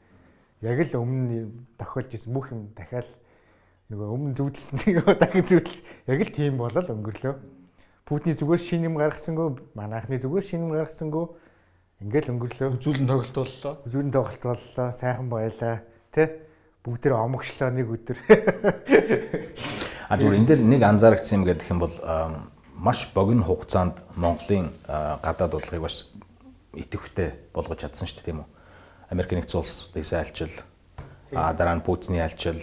[0.63, 1.49] Яг л өмнө
[1.81, 3.09] тохиолж исэн бүх юм дахиад
[3.89, 5.81] нөгөө өмнө зүудэлсэн зэг дахин зүудэл
[6.13, 7.35] яг л тийм болол өнгөрлөө.
[8.05, 11.25] Путиний зүгээр шин юм гаргасангүй, манайхны зүгээр шин юм гаргасангүй
[12.03, 12.69] ингээл өнгөрлөө.
[12.77, 13.73] Үзүүлэн тоглолт боллоо.
[13.87, 14.87] Үзүүлэн тоглолт боллоо.
[14.91, 15.83] Сайхан байлаа.
[16.11, 16.51] Тэ?
[16.83, 18.19] Бүгдээр омогшлоо нэг өдөр.
[20.13, 21.97] А зүгээр энэ дээр нэг анзаарчихсан юм гэдэг юм бол
[22.77, 26.13] маш богино хугацаанд Монголын гадаад удалгыг бас
[26.75, 28.49] идэвхтэй болгож чадсан шүү дээ тийм үү.
[29.13, 30.55] Америк нэгдсэн улс дэсэ альчил
[31.33, 32.61] а дараа нь Путиний альчил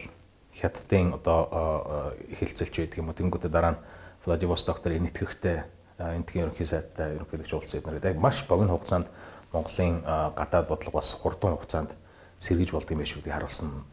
[0.53, 3.17] хятадын одоо хэлцэлч байдаг юм уу.
[3.17, 3.81] Тэнгүүтээ дараа нь
[4.25, 5.63] Владивосток дээр нийтгэхтэй
[5.99, 9.07] энтгийн ерөнхий сайдтай ерөнхийлөгч уулзсан эднэр гэдэг маш богино хугацаанд
[9.53, 10.01] Монголын
[10.35, 11.95] гадаад бодлого бас хурдан хугацаанд
[12.39, 13.83] сэргийж болдго юм биш үү гэдгийг харуулсан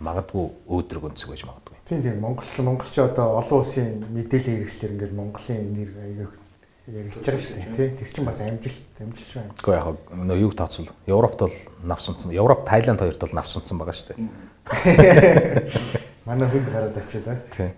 [0.00, 1.78] магадгүй өөдрөг өнцөг байж магадгүй.
[1.86, 6.32] Тийм тийм Монгол монголч одоо олон улсын мэдээллийн хэрэгслэр ингээл Монголын нэр аяг
[6.86, 7.88] яригдж байгаа шүү дээ тий.
[7.96, 9.52] Тэр чинь бас амжилт амжилт байна.
[9.56, 12.32] Гэхдээ яг нөө юг тооцвол Европт бол навсанцсан.
[12.36, 14.20] Европ Тайланд хоёрт бол навсанцсан байгаа шүү дээ.
[16.28, 17.40] Манай хүнд гараад очив да.
[17.56, 17.72] Тий.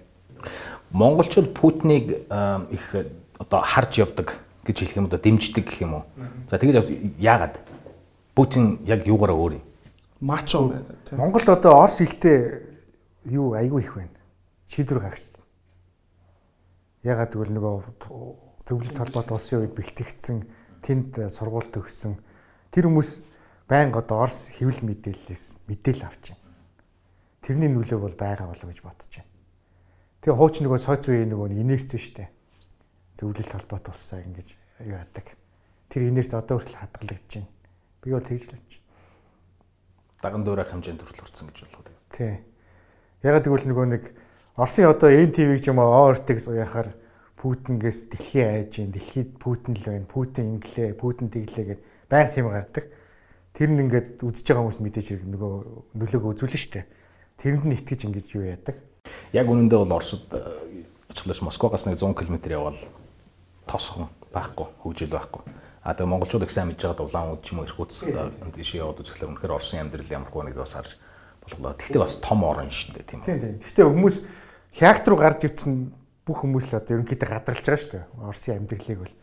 [0.90, 2.27] Монголчууд Путиныг
[2.75, 2.87] их
[3.38, 6.05] одоо харж явдаг гэж хэлэх юм одоо дэмждэг гэх юм уу.
[6.51, 6.90] За тэгэж
[7.23, 7.62] яагаад
[8.35, 9.64] Путин яг юугаараа өөр юм?
[10.19, 11.14] Мачо байна тий.
[11.14, 12.62] Монголд одоо Орос хэлтэй
[13.25, 14.19] юу айгүй их байна.
[14.66, 15.23] Шийдвэр гаргаж.
[17.07, 20.38] Ягаад гэвэл нөгөө төвлөлт холбоот улсын үед бэлтгэгдсэн
[20.83, 22.18] тэнд сургууль төгссөн
[22.74, 23.22] тэр хүмүүс
[23.70, 26.42] байнга одоо Орос хэвлэл мэдээллээс мэдээлэл авч байна.
[27.46, 29.31] Тэрний нөлөө бол байгаа болов гэж бодож байна.
[30.22, 32.29] Тэгээ хууч нөгөө сойц үеийн нөгөө инерц дээ.
[33.14, 35.38] Зөвлөлт холбоот улсаа ингэж юу яадаг.
[35.87, 37.50] Тэр инерц одоо хүртэл хадгалагдаж байна.
[38.02, 38.66] Би бол тэгж л байна.
[40.22, 42.02] Даган дуурайх хэмжээнд хүртэл хүрсэн гэж болов уу?
[42.11, 42.42] Тий.
[43.22, 44.05] Ягаад гэвэл нөгөө нэг
[44.57, 46.88] Оросын одоо НТV-г ч юм уу ОРТ-г яхаар
[47.37, 50.09] Путингээс дэлхий айж гин дэлхийд Путин л байна.
[50.09, 52.85] Путин инглээ, Путин тэглээ гэд баян тийм гардаг.
[53.53, 55.53] Тэр нь ингээд үзэж байгаа хүмүүс мэдээж хэрэг нөгөө
[56.01, 56.88] нөлөөгөө үзүүлнэ штэ.
[57.37, 58.77] Тэрэнд нь итгэж ингэж юу яадаг.
[59.37, 60.29] Яг үнэндээ бол Оросд
[61.12, 62.81] очихлоос Москвагаас нэг 100 км явбал
[63.68, 65.42] тосхон байхгүй, хөгжил байхгүй.
[65.85, 67.94] А тэгээ монголчууд их сайн мэдж байгаа улаан үд ч юм уу ирхүүц
[68.57, 70.99] тийш яваад үзэхлээр үнэхээр Оросын амьдрал ямар хөө нэг бас харж
[71.46, 71.79] болголоо.
[71.79, 73.27] Гэхдээ бас том орн шүү дээ тийм үү.
[73.31, 73.57] Тийм тийм.
[73.62, 74.16] Гэхдээ хүмүүс
[74.75, 75.94] хяакт руу гарч ирсэн
[76.27, 78.05] бүх хүмүүс л одоо ерөнхийдөө гадралж байгаа шүү дээ.
[78.27, 79.15] Оросын амьдралыг бол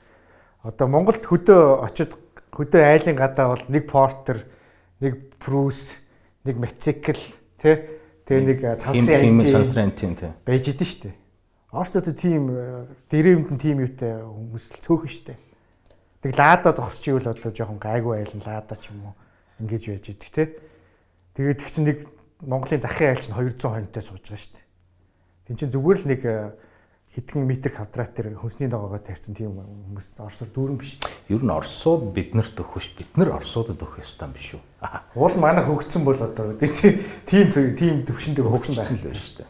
[0.64, 2.16] одоо Монголд хөдөө очиж
[2.56, 4.48] хөдөө айлын гадаа бол нэг портер,
[5.04, 6.00] нэг прус,
[6.48, 7.20] нэг мотоцикл
[7.60, 7.76] тий
[8.24, 11.16] Тэгээ нэг цалсын аймгийн сансрын тийм тий байж идэв шүү дээ.
[11.76, 12.48] Оросдод тийм
[13.12, 15.40] дээрэмд нь тийм юутай хүмүүс л цөөхөн шүү дээ.
[16.24, 19.16] Тэг лаада зогсч ивэл одоо жоохон гайгүй айлн лаада ч юм уу
[19.60, 20.48] ингэж байж идэг тий.
[21.36, 22.00] Тэгээд их чинь нэг
[22.48, 24.66] Монголын захын айл чинь 200 хонтой сууж байгаа шүү дээ.
[25.52, 26.22] Тин чинь зүгээр л нэг
[27.14, 30.98] хэдхэн метр квадрат тэр хүнсний ногоогоо тарьсан тийм хүмүүс Оросоор дүүрэн биш.
[31.30, 34.62] Ер нь Оросууд биднэрт өгөх биш, бид нар Оросуудад өгөх ёстой юм биш үү?
[35.14, 39.50] Уул манайх хөгцсөн бол одоо тийм тийм төвшөндөө хөгцсөн байсан шүү дээ.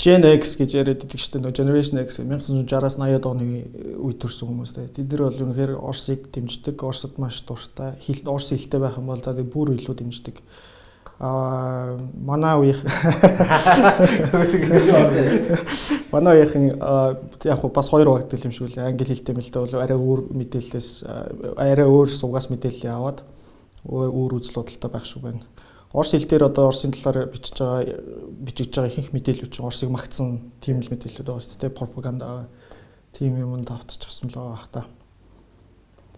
[0.00, 1.52] Gen X гэж яриад идэг шүү дээ.
[1.54, 3.68] Generation X 1960-аас 80-аад оны
[4.00, 4.88] үед төрсэн хүмүүс те.
[4.88, 7.94] Тэд нар бол үнэхээр Оросыг дэмждэг, Оросод маш дуртай.
[8.00, 10.42] Хэл Орос хэлтэй байх юм бол за бүр илүү дэмждэг.
[11.22, 12.82] Аа манай үеийн
[16.10, 16.74] манай үеийн
[17.46, 18.90] яг бас хоёр багтал юм шиг үлээ.
[18.90, 21.06] Англи хэлтэй мэлтэй бол арай өөр мэдээлэлээс
[21.54, 23.22] арай өөр сугаас мэдээлэл аваад
[23.86, 25.46] өөр үзэл бодолтой байх шиг байна.
[25.94, 27.86] Орос хэл дээр одоо Оросын талаар бичиж байгаа
[28.42, 31.76] бичиж байгаа ихэнх мэдээлэлүүд чинь Оросыг магтсан тийм л мэдээлэлүүд байгаа шүү дээ.
[31.76, 32.48] Пропаганда
[33.12, 34.82] тийм юмд автчихсан л байгаа хта.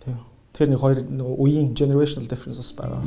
[0.00, 0.22] Тийм.
[0.54, 3.02] Тэр нэг хоёр үеийн generational differences байгаа.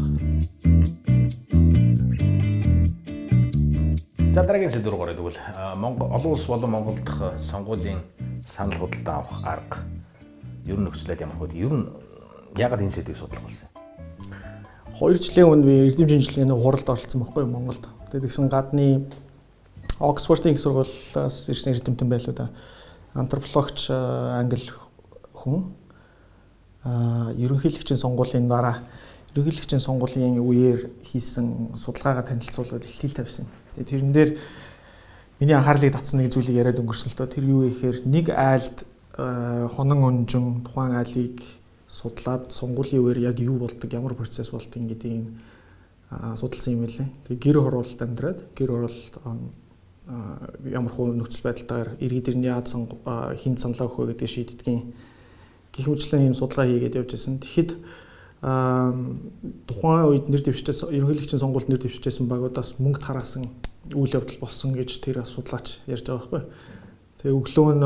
[4.37, 5.41] За дараагийн сэдвээр гараад тэгвэл
[5.81, 7.97] Монгол олон улс болон Монгол дахь сонгуулийн
[8.45, 9.77] санал худалдаа авах арга
[10.69, 11.89] ер нь нөхцөлөд ямар хөө ер нь
[12.53, 15.09] ягаад энэ сэдвийг судлах болсон юм?
[15.09, 17.89] 2 жилийн өмнө би эрдэм шинжилгээний хуралд оролцсон байхгүй Монголд.
[18.13, 19.09] Тэгээд тэгсэн гадны
[19.97, 22.53] Оксфордын их сургуулиас ирсэн эрдэмтэн байлуу да.
[23.17, 24.69] Антропологч англи
[25.33, 25.73] хүн
[26.85, 28.85] а ерөнхийлөгчийн сонгуулийн дараа
[29.37, 33.51] ерөнхийлөгчийн сонгуулийн үеэр хийсэн судалгаагаа танилцуулаад илтгэл тавьсан юм.
[33.77, 34.29] Тэгээ тэрэн дээр
[35.37, 37.29] миний анхаарлыг татсан нэг зүйлийг яриад өнгөрсөн л доо.
[37.29, 38.81] Тэр юу гэхээр нэг айлд
[39.21, 41.37] э, хонон өнжин тухайн айлыг
[41.85, 45.29] судлаад сонгуулийн үеэр яг юу болдог, ямар процесс болдог гэдгийг
[46.09, 47.07] судалсан юм лээ.
[47.27, 49.13] Тэгээ гэр хороолт амьдраад гэр хороолт
[50.63, 54.81] ямар хөө нөхцөл байдалтаар иргэд ирний яад хин саналаа өгөх вэ гэдгийг шийддгийн
[55.75, 57.43] гих мэтлэн ийм судалгаа хийгээд явж байсан.
[57.43, 57.71] Тэгэхэд
[58.41, 63.49] тухайн үед нэр дэвшчээс ерөнхийлөгчийн сонгуульд нэр дэвшижсэн багуудаас мөнгө тараасан
[63.97, 66.43] үйл явдал болсон гэж тэр судлаач ярьж байгаа байхгүй.
[67.17, 67.85] Тэгээ өглөө нь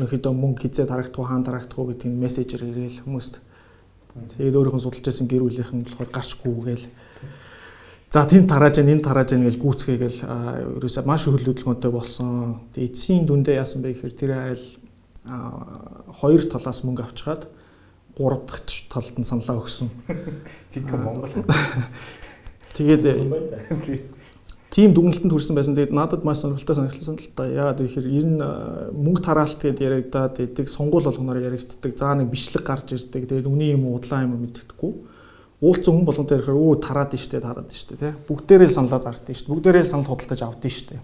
[0.00, 3.34] ерөнхийдөө мөнгө хизээ тарагдах хаан тарагдах уу гэдгийг мессежээр ирээл хүмүүст.
[4.32, 6.88] Тэгээд өөрийнх нь судалж байсан гэр бүлийнх нь болохоор гарчгүй гээл.
[8.12, 10.18] За тэнд тарааж гэн энэ тарааж гэн гэж гүцгээгээл
[10.80, 12.64] ерөөсөө маш хөлөдлөгөнтэй болсон.
[12.72, 14.64] Тэгээд эцсийн дүндээ яасан бэ гэхээр тэр айл
[16.16, 17.48] хоёр талаас мөнгө авчгаад
[18.22, 19.90] 3 дахь талд нь саналаа өгсөн.
[20.72, 21.34] Чиг Монгол.
[22.78, 23.02] Тэгээд
[24.70, 25.74] тийм дүгнэлтэнд хүрсэн байсан.
[25.74, 27.50] Тэгээд надад маш сонирхолтой санагдсан л та.
[27.50, 28.46] Яагаад вэ гэхээр энэ
[28.94, 31.92] мөнгө тараалт гэдээ яригадаад идэг сонгуул болгоноор яригддаг.
[31.98, 33.26] За нэг бичлэг гарч ирдэг.
[33.26, 34.92] Тэгээд үний юм удлаа юм мэддэхгүй.
[35.60, 38.12] Уулцсан хүн болгонтой ирэхээр өө тараад штэ тараад штэ тий.
[38.30, 39.52] Бүгдээрээ л саналаа зардыг штэ.
[39.52, 40.96] Бүгдээрээ л санал худалдаж авдیں штэ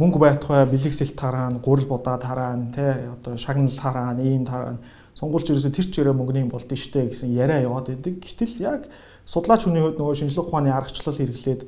[0.00, 4.80] мөнгө байтугай бэлэгсэл тараана, гурил будаа тараана, тий одоо шагнал тараана, ийм тараана
[5.18, 8.20] сонгуульч ерөөсө тэр чигээрээ мөнгөний болдсон штэ гэсэн яриа яваад идэг.
[8.24, 8.88] Гэтэл яг
[9.28, 11.62] судлаач хүний хувьд нөгөө шинжлэх ухааны аргачлал хэрэглээд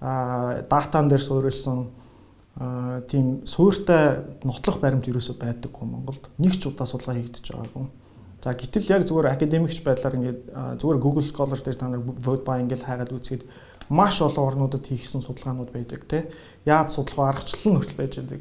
[0.00, 1.88] а датан дээр суурилсан
[3.08, 6.28] тийм суурьтай нотлох баримт ерөөсө байдаггүй Монголд.
[6.36, 7.86] Нэг ч удаа судалгаа хийгдэж байгаагүй.
[8.44, 10.40] За гэтэл яг зүгээр академикч байдлаар ингээд
[10.80, 13.42] зүгээр Google Scholar дээр та нар vote buy ингээд хайгаад үзэхэд
[13.88, 16.28] маш олон орнуудад хийгсэн судалгаанууд байдаг тий.
[16.64, 17.24] Яаж вэ?
[17.24, 18.40] Аргачлал нь хүртэл байж байдаг.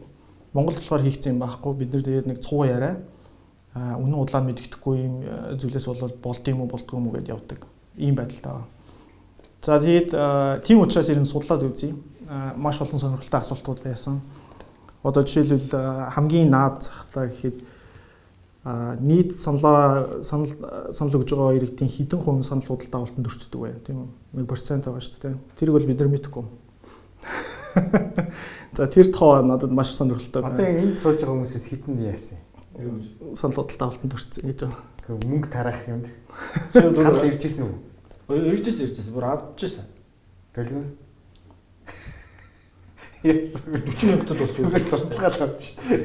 [0.54, 1.74] Монголд болохоор хийгдсэн юм байхгүй.
[1.74, 2.94] Бид нар тэгээд нэг 100 яриа
[3.76, 7.68] үнэн удлаа мэддэхгүй юм э, зүйлээс бол болд юм уу болдгүй юм уу гэдээ явдаг.
[8.00, 8.72] Ийм байдалтай байна.
[9.60, 11.96] За тэгээд тийм учраас ер нь судлаад үзье.
[12.56, 14.22] Маш олон сонирхолтой асуултууд байсан.
[15.04, 17.58] Одоо жишээлбэл хамгийн наад захтай гэхэд
[19.02, 20.50] нийт саналаа санал
[20.96, 23.74] санал өгж байгаа иргэдийн хэдэн хувийн санал худалдаа авалтанд өртдөг вэ?
[23.84, 24.08] Тийм
[24.38, 24.46] үү?
[24.46, 25.36] 1% байгаа шүү дээ.
[25.60, 26.46] Тэрийг бол бид нар мэдэхгүй.
[28.78, 30.56] За тэр тоо надад маш сонирхолтой байна.
[30.56, 32.38] Одоо энд сууж байгаа хүмүүсээс хэдэн яасан?
[32.38, 34.78] санал бодлоо авалтанд хүрсэн гэж байна.
[35.06, 36.12] Гэхдээ мөнгө тараах юмд.
[36.74, 37.76] Санал ирж ирсэн үү?
[38.36, 39.14] Ирж ирсэн ирж ирсэн.
[39.16, 39.86] Бүр авч ирсэн.
[40.56, 40.84] Төлгөө.
[43.26, 45.98] Яс 40 минутад бол зүгээр сурталгаал авч шүү.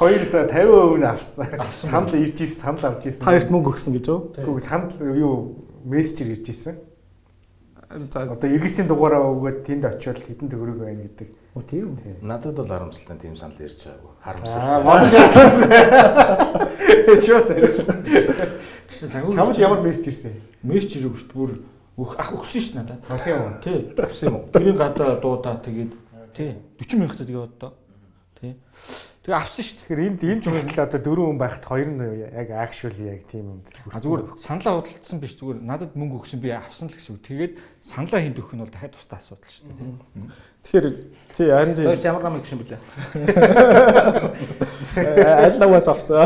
[0.00, 1.46] 2 за 50% нь авсан.
[1.74, 3.26] Санал ирж ирсэн, санал авч ирсэн.
[3.26, 4.18] Хоёрт мөнгө өгсөн гэж үү?
[4.46, 6.78] Үгүй санал юу мессежээр ирж ирсэн.
[7.90, 11.39] За одоо эргэсийн дугаараа өгөөд тэнд очивол хэдэн төгрөг байна гэдэг.
[11.54, 12.22] Оо тийм үү?
[12.22, 14.12] Надад бол харамсалтай тийм санал ирж байгаагүй.
[14.22, 14.70] Харамсалтай.
[14.70, 15.66] Аа, бодож явчихсан.
[17.26, 17.48] Шууд.
[19.34, 20.34] Чамд ямар мессеж ирсэн?
[20.62, 21.58] Мессеж ирэх бүр
[21.98, 23.02] өөх ах өгсөн ш надад.
[23.10, 23.58] А тийм үү?
[23.66, 23.78] Тий.
[23.98, 24.46] Авсан юм уу?
[24.54, 25.92] Гэрийн гадаа дуудаа тэгээд
[26.38, 27.70] тий 40 мянга төгрөг яваад доо.
[27.74, 27.79] Тий.
[29.20, 29.84] Тэгээ авсан шүү дээ.
[29.84, 33.60] Тэгэхээр энд энэ жумсал одоо дөрөв хүн байхад хоёр нь яг actually яг тийм юм.
[33.92, 37.28] Зүгээр саналаа худалдсан биш зүгээр надад мөнгө өгсөн би авсан л гэсэн үг.
[37.28, 40.24] Тэгээд саналаа хэд өгөх нь бол дахиад тусдаа асуудал шүү дээ.
[40.64, 40.86] Тэгэхээр
[41.36, 41.84] тий харин тий.
[41.84, 42.80] Хоёр ямар намайг гişin блэ?
[45.52, 46.24] Аллавас авсан.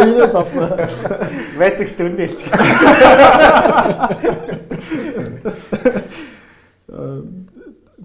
[0.00, 0.72] Инээс авсан.
[1.60, 2.48] Вэцэгч төрний хэлчих.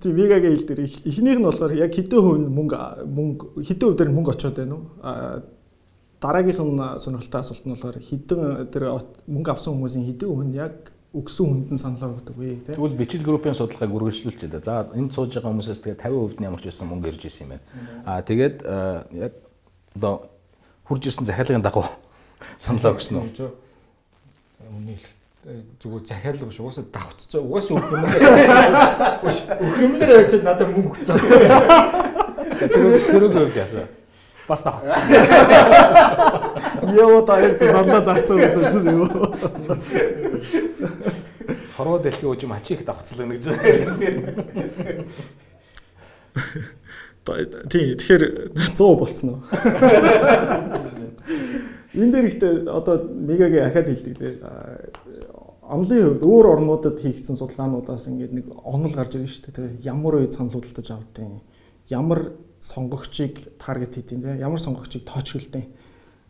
[0.01, 2.77] Тийм вегагийн хэл дээр эхнийх нь болохоор яг хэдэн хувь мөнгө
[3.09, 4.85] мөнгө хэдэн хувь дээр мөнгө очоод байна уу?
[5.01, 5.41] А
[6.21, 8.83] дараагийнх нь сонирхолтой асуулт нь болохоор хэдэн тэр
[9.25, 12.75] мөнгө авсан хүмүүсийн хэдэн хувь нь яг өгсөн хүнд нь саналаа өгдөг вэ тий.
[12.77, 14.61] Тэгвэл бичил группийн судалгааг үргэлжлүүлж байна.
[14.61, 17.51] За энд сууж байгаа хүмүүсээс тэгээ 50% нь ямар ч байсан мөнгө ирж ирсэн юм
[17.57, 17.65] байна.
[18.05, 18.57] Аа тэгээд
[19.17, 19.33] яг
[19.97, 20.29] одоо
[20.85, 21.89] хурж ирсэн захиалгын дагуу
[22.63, 23.49] саналаа өгсөн үү?
[24.67, 25.01] Үнийг
[25.47, 28.11] зүгээр захиалга биш угаасаа давхцсан угаасаа өгөх юм аа.
[29.63, 31.15] Өгөх юм дээр очиод надад мөнгө өгсөн.
[32.59, 33.87] Тэр тэрөг юу яасан?
[34.43, 35.07] Бас давхцсан.
[36.91, 39.07] Яа та ярьж санаа зарцсан гэсэн чинь юу.
[41.79, 44.19] Хорвоо дэлхийн үжим ачиг давхцлаа гэж байгаа шүү дээ.
[47.71, 49.39] Тий, тэгэхээр 100 болцсон уу?
[51.97, 54.35] Энэ дээр ихтэй одоо мегагийн ахад хэлдэг дээр
[55.67, 60.31] Онлын хувьд өөр орнуудад хийгдсэн судалгаануудаас ингээд нэг онол гарч ирж штэ тэгээ ямар үед
[60.31, 61.43] санал худалдаж авдیں۔
[61.91, 65.67] Ямар сонгогчийг таргет хийдیں۔ Тэгээ ямар сонгогчийг тоочлолдیں۔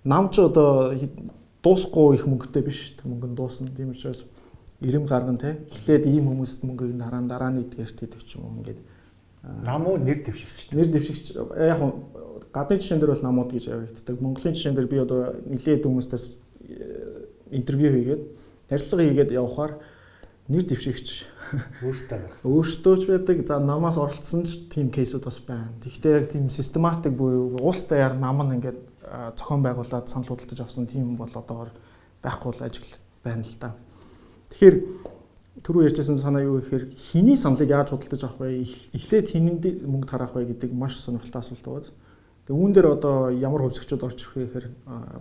[0.03, 0.97] Нам ч одоо
[1.61, 2.97] дуусгүй их мөнгөтэй биш.
[3.05, 3.69] Мөнгө нь дуусна.
[3.69, 4.25] Тийм учраас
[4.81, 8.55] ирэм гарган те эхлээд ийм хүмүүст мөнгөийг дараа нь дараа нь идгээрт идэх юм юм
[8.65, 8.81] ингээд
[9.65, 10.73] нам уу нэр дэвшигч.
[10.73, 11.79] Нэр дэвшигч яг
[12.53, 14.21] гадны жишээн дээр бол намууд гэж авигддаг.
[14.21, 16.25] Монголын жишээн дээр би одоо нэлээд хүмүүстээс
[16.67, 18.21] э, интервью хийгээд
[18.69, 19.79] ярилцлага хийгээд явхаар
[20.47, 21.27] нэр дэвшигч
[21.83, 22.47] өөртөө гаргасан.
[22.47, 23.37] Өөртөө ч байдаг.
[23.47, 25.71] За намаас оролцсон ч тийм кейсүүд бас байна.
[25.83, 28.79] Гэхдээ яг тийм систематик буюу улс даяар нам нь ингээд
[29.35, 31.71] зохион байгуулад санал худалдаж авсан тийм бол одоогор
[32.23, 32.87] байхгүй л ажил
[33.23, 33.75] байна л да.
[34.51, 34.75] Тэгэхээр
[35.63, 38.63] түрүү ярьжсэн санаа юу гэхээр хиний саналыг яаж худалдаж авах вэ?
[38.95, 41.91] Эхлээд хинэнд мөнгө тараах вэ гэдэг маш сонирхолтой асуулт байгаа.
[42.47, 44.67] Тэгээ үүн дээр одоо ямар хувьсгчуд орж ирэх вэ гэхээр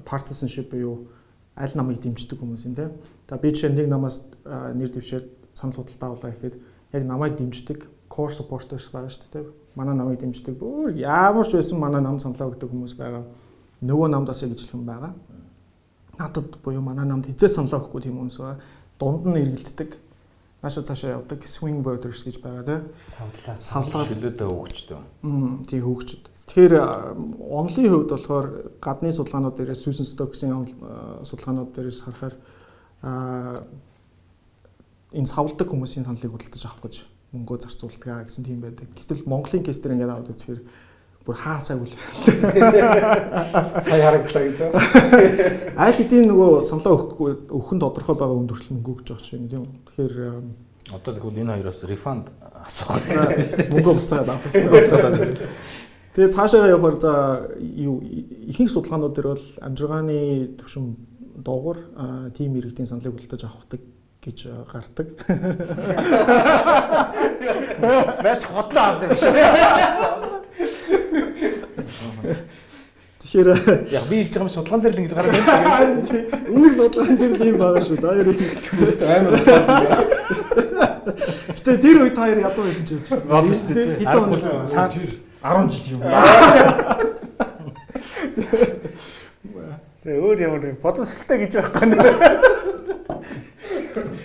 [0.07, 1.11] partisanship буюу
[1.57, 2.91] аль намыг дэмждэг хүмүүс юм те.
[3.29, 5.27] За би жишээ нэг намаас нэр дэвшээд
[5.57, 6.55] санал худалдаа авлаа гэхэд
[6.93, 9.47] яг намайг дэмждэг core supporters байгаа шүү дээ.
[9.75, 13.25] Манай намайг дэмждэг бүр ямар ч байсан манай нам саналаа өгдөг хүмүүс байгаа.
[13.81, 15.13] Нөгөө намд бас ингэж хүн байгаа.
[16.21, 18.61] Надад буюу манай намд хизээ саналаа өгөхгүй тийм хүмүүс байгаа.
[19.01, 19.91] Дунд нь эргэлддэг
[20.63, 22.83] нааша цаашаа явдаг swing voters гэж байгаа тийм.
[23.17, 23.57] Савлаа.
[23.57, 24.99] Савлаа шүлөөдөө өгчтэй.
[25.23, 26.29] Мм тийм хөгчд.
[26.47, 26.75] Тэгэхээр
[27.43, 28.47] онлын хувьд болохоор
[28.79, 30.55] гадны судалгаанууд дээрээс Susan Stokes-ийн
[31.27, 32.35] судалгаанууд дээрээс харахаар
[35.11, 37.03] энэ савлдаг хүмүүсийн саналыг худалдаж авах гэж
[37.35, 38.87] мөнгөө зарцуулдаг гэсэн тийм байдаг.
[38.95, 40.61] Гэтэл Монголын кейс дээр ингээд аваад үзэхээр
[41.27, 41.91] бүр хаасаа үл.
[43.83, 44.59] Сая хараглаа гэж.
[45.75, 49.67] Аль хэдийн нөгөө саналаа өгөхгүй өхөн тодорхой байгаа өндөртөл мөнгө өгч байгаа чинь тийм.
[49.91, 50.15] Тэгэхээр
[50.95, 52.31] одоо тэгвэл энэ хоёроос refund
[52.63, 53.03] асуух.
[53.75, 54.47] Мөнгө буцаад авах.
[56.17, 57.13] Тэгээ цаашаа явахаар за
[57.61, 60.97] юу ихэнх судалгаанууд дээр бол амжиргааны төвшин
[61.45, 61.77] доогуур
[62.33, 63.85] тим иргэдийн саналыг худалдаж авахдаг
[64.25, 65.13] гэж гардаг.
[68.25, 69.29] Мэд хотлоо авдаг биш.
[73.21, 73.49] Тэгэхээр
[73.93, 76.01] Яг би хэлж байгаа юм судалгаан дээр л ингэж гараад байна.
[76.57, 78.01] өмнөх судалгаан дээр л юм байгаа шүү.
[78.01, 78.33] Та хоёр
[79.05, 79.37] Амар
[81.61, 83.05] Гэтэ тэр үед та хоёр ядуу байсан ч гэж.
[84.01, 84.89] Хэдэн оноос цаа
[85.47, 86.03] 10 жил юм.
[90.03, 91.99] Тэ өөр ямар юм бодомсолтой гэж байхгүй нэ.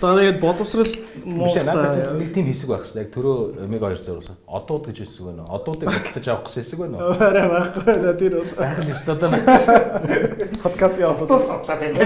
[0.01, 0.89] За тэгээд боловсрал
[1.21, 3.05] Биш надад ч нэг тийм хэсэг байх шээ.
[3.05, 4.37] Яг төрөө мега 200 зурсан.
[4.49, 5.53] Одууд гэж хэсэг байна уу?
[5.61, 7.13] Одуудыг худалдаж авах гэсэн хэсэг байна уу?
[7.21, 8.51] Арай байхгүй байна тэр бол.
[8.57, 10.57] Байх л шүү дээ.
[10.65, 11.29] Подкаст явуулаад.
[11.29, 12.01] Тус судлаад байна.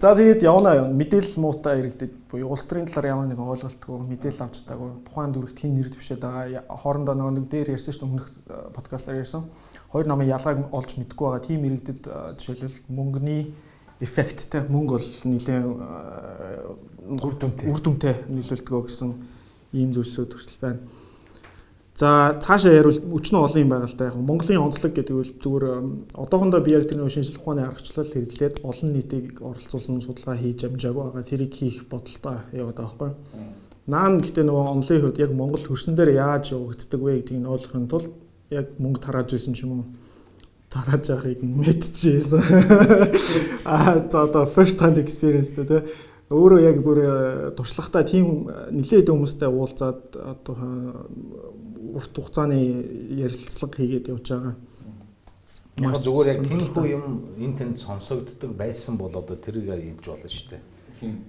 [0.00, 0.88] За тэгээд явна.
[0.88, 4.96] Мэдээлэл муутай иргэдэд буюу улс төрийн талаар ямар нэгэн ойлголтгүй мэдээлэл авч чадаагүй.
[5.04, 6.64] Тухайн дүрэгт хин нэр дэвшээд байгаа.
[6.72, 8.32] Хоорондоо нөгөө нэг дээр ярьсан шүү өмнөх
[8.72, 9.52] подкастаар ярьсан.
[9.92, 12.02] Хоёр намын ялгааг олж мэдгүй байгаа тийм иргэдэд
[12.40, 13.52] жишээлбэл мөнгөний
[14.00, 15.68] эффекттэй мөнгө бол нэлээд
[17.36, 17.68] дүнтэй.
[17.68, 19.10] үр дүнтэй нөлөөлдөг гэсэн
[19.76, 20.80] ийм зүйлсүүд хүртэл байна.
[22.00, 24.08] За цаашаа ярил өчнөө олон юм байгаа л да.
[24.08, 25.64] Яг Монголын онцлог гэдэг үл зүгээр
[26.16, 31.28] одоохондоо би яг тэрний шинжлэх ухааны аргачлал хэрэглээд олон нийтийг оролцуулсан судалгаа хийж амжаагүй байгаа.
[31.28, 33.12] Тэрийг хийх бодолтой яваад байгаа байхгүй.
[33.92, 37.84] Наан гэхдээ нөгөө онлын хувьд яг Монгол хөрсөн дээр яаж явагддаг вэ гэдгийг нь ойлгохын
[37.92, 38.08] тулд
[38.48, 39.84] яг мөнгө тарааж исэн ч юм уу
[40.72, 42.40] тарааж байгааг мэдчихсэн.
[43.68, 45.84] Аа за одоо first hand experience тэ тэ
[46.30, 46.98] өөрөө яг бүр
[47.58, 50.54] туршлагатай тийм нэлээд хүмүүстэй уулзаад одоо
[51.96, 52.58] урт хугацааны
[53.10, 54.54] ярилцлага хийгээд явж байгаа.
[55.80, 57.04] Яг зүгээр яг тиймэрхүү юм
[57.40, 60.62] энэ тэнд сонсогддог байсан бол одоо тэрийг хэлж болно шүү дээ.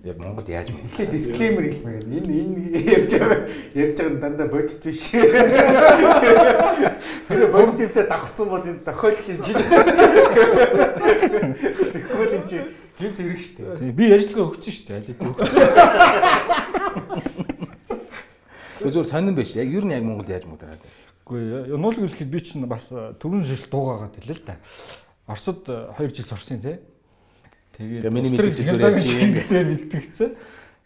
[0.03, 2.03] Яг Монголд яаж Эхлээ дисклеймер хэлмээр.
[2.03, 2.59] Энэ энэ
[2.91, 5.15] ярьж байгаа ярьж байгаа нь дандаа бодит биш.
[7.31, 9.55] Тэр бодиттэй давхцсан бол энэ тохиолдлын жил.
[12.03, 12.67] Тохиолдлын жил
[12.99, 13.79] гэмт хэрэг штэ.
[13.79, 15.07] Тийм би ярилцлага өгсөн шүү дээ.
[15.07, 15.55] Хэдийн өгсөн.
[18.89, 19.53] зүгээр сонирн биш.
[19.55, 20.83] Яг ер нь яг Монголд яаж мөнгө тараад.
[21.27, 24.57] Үгүй нуулг хэлэхэд би чинь бас түрүүн жил дуугаагаад хэлээ л да.
[25.29, 26.79] Оросд 2 жил сурсан тий.
[27.77, 29.31] Тэгээд Тэгээ миний зүйлээр ярьж юм.
[29.37, 30.31] бэлтгэгдсэн.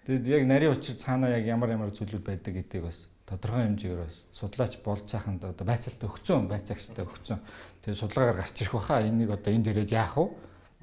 [0.05, 4.21] Тэгээд яг нарийн учир цаанаа яг ямар ямар зүйлүүд байдаг гэдгийг бас тодорхой хэмжээгээр бас
[4.29, 7.41] судлаач болж цааханд одоо байцаалтаа өгцөн байцаагчтай өгцөн.
[7.81, 10.29] Тэгээд судалгаагаар гарч ирэх баха энийг одоо энэ дээрээ яах вэ?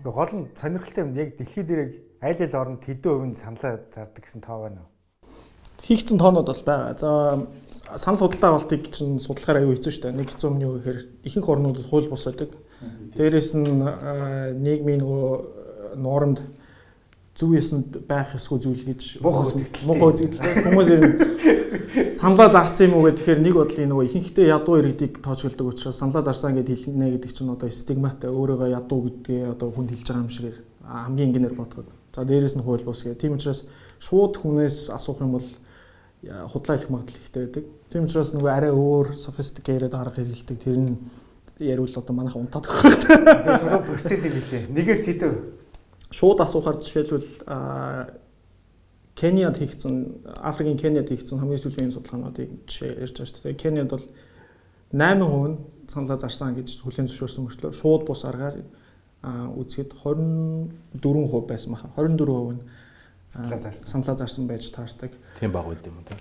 [0.03, 1.89] Гол нь сонирхолтой юм яг дэлхийд дээрээ
[2.19, 4.92] аль аль оронд хэдэн хувийн саналаа зардаг гэсэн тоо байна уу?
[5.81, 6.99] Хийгдсэн тоонууд бол байгаа.
[6.99, 10.19] За санал худалдаа авалтыг чинь судалгаар аюу хэцүү шүү дээ.
[10.21, 12.53] Нэг хэцүү юм юу гэхээр ихэнх орнуудад хууль бус байдаг.
[13.17, 13.67] Дээрээс нь
[14.63, 16.39] нийгмийн нөгөө нууранд
[17.35, 19.87] зөв ясанд байх эсгүй зүйл гэж муухай үзэгдэл.
[19.89, 20.41] Муухай үзэгдэл.
[20.69, 21.17] Хүмүүс ер нь
[22.13, 26.57] саналаа зарсан юм уу гэхээр нэг бодлын нөгөө ихэнхдээ ядуу иргэдийг тоочголдог учраас саналаа зарсан
[26.61, 30.61] гэдээ хэлнэ гэдэг чинь одоо стигматай өөрийгөө ядуу гэдгээ одоо хүнд хэлж байгаа юм шиг
[30.85, 31.89] хамгийн энгийнээр бодоход.
[32.13, 33.17] За дээрээс нь хууль бус гэх.
[33.17, 33.65] Тийм учраас
[34.03, 35.49] шууд хүнээс асуух юм бол
[36.51, 37.65] худлаа хэлэх магадлал ихтэй байдаг.
[37.91, 40.59] Тийм учраас нөгөө арай өөр sophisticated арга хэрэгэлдэг.
[40.59, 40.99] Тэр нь
[41.63, 42.83] яриул одоо манайха унтаад өгөх.
[43.47, 44.75] Зөвхөн процентыг хэлээ.
[44.75, 45.33] Нэгээр тэдэв
[46.11, 47.31] шууд асуухаар жишээлбэл
[49.15, 49.95] Кениад хийгдсэн
[50.41, 53.61] Африкийн Кениад хийгдсэн хамгийн сүүлийн судалгаануудыг жишээ ярьж байгаа шүү дээ.
[53.61, 54.07] Кениад бол
[54.91, 55.57] 8% нь
[55.89, 58.57] саналаа зарсан гэж хүлээн зөвшөөрсөн мөрчлөө шууд бус аргаар
[59.57, 61.93] үзэхэд 24% байсан баха.
[61.97, 62.63] 24% нь
[63.33, 65.13] саналаа зарсан байж таардаг.
[65.41, 66.17] Тийм баг байд юм уу те.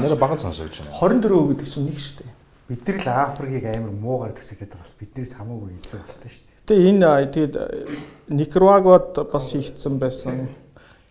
[0.00, 0.96] Нэр багт сонсогч байна.
[0.96, 2.32] 24% гэдэг чинь нэг шүү дээ.
[2.68, 6.56] Бид нар л Африкийг амар муугаар төсөөлөд байгаа бол биднээс хамаагүй илүү болсон шүү дээ.
[6.68, 7.54] Тэгээ энэ тэгээд
[8.28, 10.48] Никарагуад бас хийгдсэн байсан.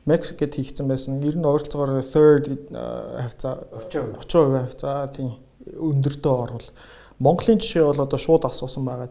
[0.05, 1.21] Мексикэд хийгдсэн байсан.
[1.21, 6.67] Ер нь ойролцоогоор third хавцаа 30% 30% хавцаа тийм өндөртөө орвол
[7.19, 9.09] Монголын жишээ бол одоо шууд асуусан байгаа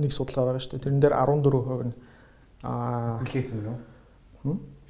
[0.00, 0.84] нэг судалгаа байгаа шүү дээ.
[0.88, 1.94] Тэрэн дээр 14% нь
[2.64, 3.76] аа хүлээсэн юу?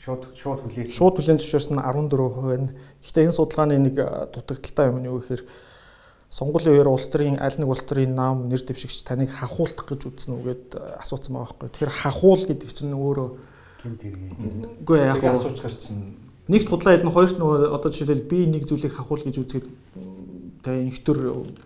[0.05, 0.93] Шууд шууд хүлээсэн.
[0.93, 2.77] Шууд хүлээн зөвшөөрсөн 14% нь.
[3.01, 3.97] Гэхдээ энэ судалгааны нэг
[4.37, 5.43] дутагдaltaй юм нь юу гэхээр
[6.29, 10.37] сонгуулийн үеэр улс төрийн аль нэг улс төрийн нам нэр дэвшигч таныг хахуулах гэж үзсэн
[10.37, 11.73] үгээд асуусан байгаа байхгүй.
[11.73, 13.29] Тэгэхээр хахуул гэдэг чинь өөрөө
[13.81, 14.23] гэмт хэрэг.
[14.85, 16.21] Үгүй яг асууж гар чинь
[16.53, 19.67] нэгт худлаа хэлнэ хоёрт нөгөө одоо жишээлбэл би нэг зүйлийг хахуул гэж үзгээд
[20.69, 21.19] тэгээ инхтөр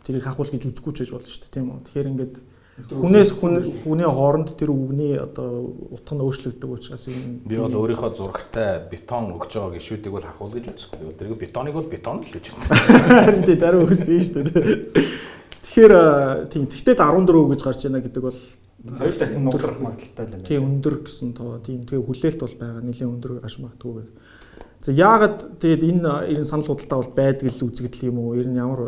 [0.06, 1.82] тэрийг хахуул гэж үзэхгүй ч гэж болно шүү дээ тийм үү.
[1.90, 2.34] Тэгэхээр ингээд
[2.78, 8.86] Хүнээс хүний хооронд тэр үгний одоо утга нь өөрчлөгддөг учраас энэ би бол өөрийнхөө зурагтай
[8.86, 11.10] бетон өгж байгаа гişүүдийг бол хахуул гэж үзэхгүй.
[11.18, 12.78] Тэр бетоныг бол бетон л гэж үзсэн.
[13.26, 14.94] Харин тий зарим үстэй шүү дээ.
[15.66, 15.94] Тэгэхээр
[16.54, 20.46] тийм тэгтээ 14 гэж гарч байна гэдэг бол хоёр дахин нугарах магадaltaй байна.
[20.46, 24.14] Тийм өндөр гэсэн тоо тийм тэгээ хүлээлт бол байгаа нэлийн өндөр гарч магадгүй гэдэг.
[24.86, 28.38] За яагаад тэгээд энэ энэ санал худалдаа бол байдаг л үзэгдэл юм уу?
[28.38, 28.80] Ер нь ямар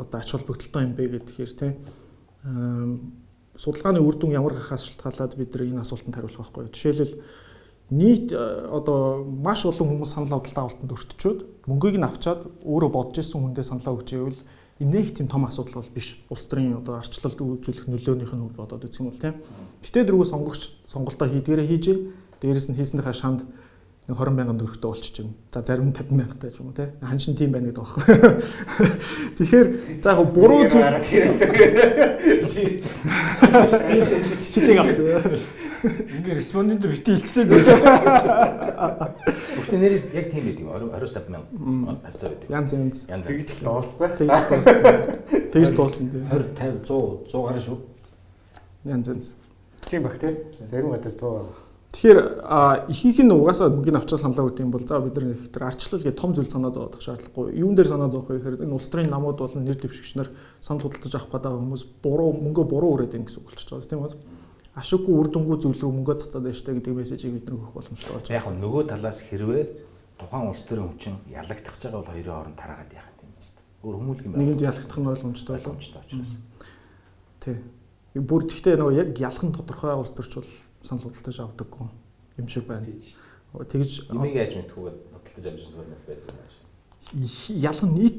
[0.00, 1.76] одоо ач холбогдолтой юм бэ гэхээр тийм
[3.56, 6.70] судалгааны үр дүн ямар гахаас шалтгаалаад бид энэ асуултанд хариулах байхгүй.
[6.70, 7.16] Жишээлбэл
[7.90, 13.22] нийт э, одоо маш олон хүмүүс санал худалдаа авалтанд өртчөөд мөнгийг нь авчаад өөрөө бодож
[13.22, 14.40] исэн хүндээ саналаа өгч ивэл
[14.80, 16.20] их тийм том асуудал бол биш.
[16.28, 19.34] Улс төрийн одоо арчлалд үзүүлэх нөлөөнийх нь бодоод үзэх юм бол тийм.
[19.80, 21.86] Гэтэ дөрвөө сонгогч сонголтоо хийдгээрээ хийж,
[22.42, 23.46] дээрэс нь хийснийхаа шанд
[24.06, 25.34] 20 мянган төгрөгтэй болчихж байна.
[25.50, 26.94] За зарим нь 50 мянгантай ч юм уу те.
[27.02, 28.06] Хан шин тийм байна гэдэг байхгүй.
[29.36, 29.66] Тэгэхээр
[29.98, 31.02] за яг буруу зүйл
[34.54, 35.10] хитэг авсан.
[35.82, 37.50] Ингээ респондент бити илчлээ.
[39.58, 41.02] Бүгд нэр яг тийм байдаг.
[41.02, 42.46] 20 мянган хавцаа байдаг.
[42.46, 43.10] Янз янз.
[43.10, 44.14] Тэгж дууссан.
[44.14, 44.86] Тэгж дууссан.
[45.50, 46.06] Тэгж дууссан.
[46.30, 47.78] 20 50 100 100 гаруй шүү.
[48.86, 49.34] Янз янз.
[49.90, 50.46] Тийм баг те.
[50.70, 51.65] Зарим газар 100
[51.96, 52.44] Тэгэхээр
[52.92, 56.04] ихэнх нь угаасаа мөнгөний авчаа саналаа өгдөг юм бол за бид нар их тэр арчлал
[56.04, 57.56] гэх том зүйл санаа зовоодох шаардлагагүй.
[57.56, 60.28] Юун дээр санаа зовох вэ гэхээр энэ улс төрийн намууд болон нэр дэвшигчнэр
[60.60, 64.04] санал худалдаж авах гэдэг хүмүүс буруу мөнгөө буруу өрөөд ийн гэсэн үг болчихж байгаа тийм
[64.04, 64.12] үү?
[64.76, 68.28] Ашиггүй үр дүнгүй зүйл рүү мөнгөө цацаад байна гэдэг мессежийг бид нар өгөх боломжтой болж
[68.28, 68.44] байгаа.
[68.44, 69.64] Яг нь нөгөө талаас хэрвээ
[70.20, 73.40] тухайн улс төрийн хүчин ялагдах байгаа бол хоёрын хооронд тараагаад яах юм бэ?
[73.80, 74.40] Өөр хүмүүлэг юм байна.
[74.44, 76.32] Нэгэнд ялагдах нь ойлгомжтой ойлгомжтой учраас.
[77.40, 77.56] Тий.
[78.20, 80.52] Бүр тэгтээ нөгөө яг ялах нь тодорхой улс төрч бол
[80.86, 81.88] санал худалдаж авдаггүй
[82.38, 82.86] юм шиг байна.
[83.52, 86.62] Тэгж энийг яаж мэдхүүгээд худалдаж авч зүгээр байдаг юм шиг.
[87.60, 88.16] Ялан нийт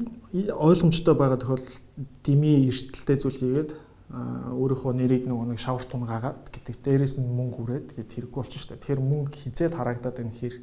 [0.52, 1.82] ойлгомжтой байгаа тохиолдолд
[2.24, 3.70] дими эрсдэлтэй зүйл хийгээд
[4.08, 8.70] өөрийнхөө нэрийг нөгөө нэг шавар тунгаагаад гэдэг дээрээс нь мөнгө хүрээд тэгээд хэрэггүй болчих шүү
[8.72, 8.80] дээ.
[8.80, 10.54] Тэгэхээр мөнгө хизээд харагдаад энэ хэр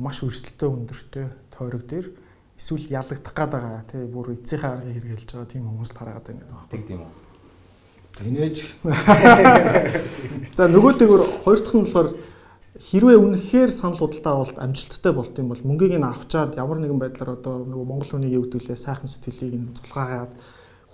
[0.00, 2.06] маш өрсөлдөлтөй өндөртэй тойрог дээр
[2.56, 6.56] эсвэл ялагдах гад байгаа тий бүр эцсийнхээ аргыг хэрэгжилж байгаа тийм хүмүүс тараагаад байна гэдэг
[6.56, 6.72] байна.
[6.72, 7.23] Тэг тийм үү.
[8.14, 8.56] Тэнэж.
[10.54, 12.08] За нөгөөдөөр хоёр дахь нь болохоор
[12.78, 17.38] хэрвээ үнэхээр санал худалдаа авалт амжилттай болт юм бол мөнгийг нь авчаад ямар нэгэн байдлаар
[17.38, 20.32] одоо нөгөө монгол хүнийг өвдүүлээ сайхан сэтгэлийг нь цулгаагаад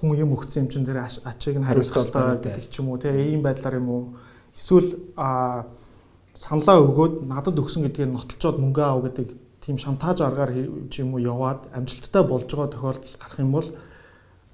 [0.01, 3.13] хүн юм өгсөн юм чин дээр ачийг нь хариулах хэрэгтэй гэдэг ч юм уу те
[3.13, 4.03] ийм байдлаар юм уу
[4.57, 4.97] эсвэл
[6.33, 9.29] саналаа өгөөд надад өгсөн гэдгийг нотолцоод мөнгө аав гэдэг
[9.61, 10.53] тийм шантаж аргаар
[10.89, 13.69] ч юм уу яваад амжилттай болж байгаа тохиолдол гарах юм бол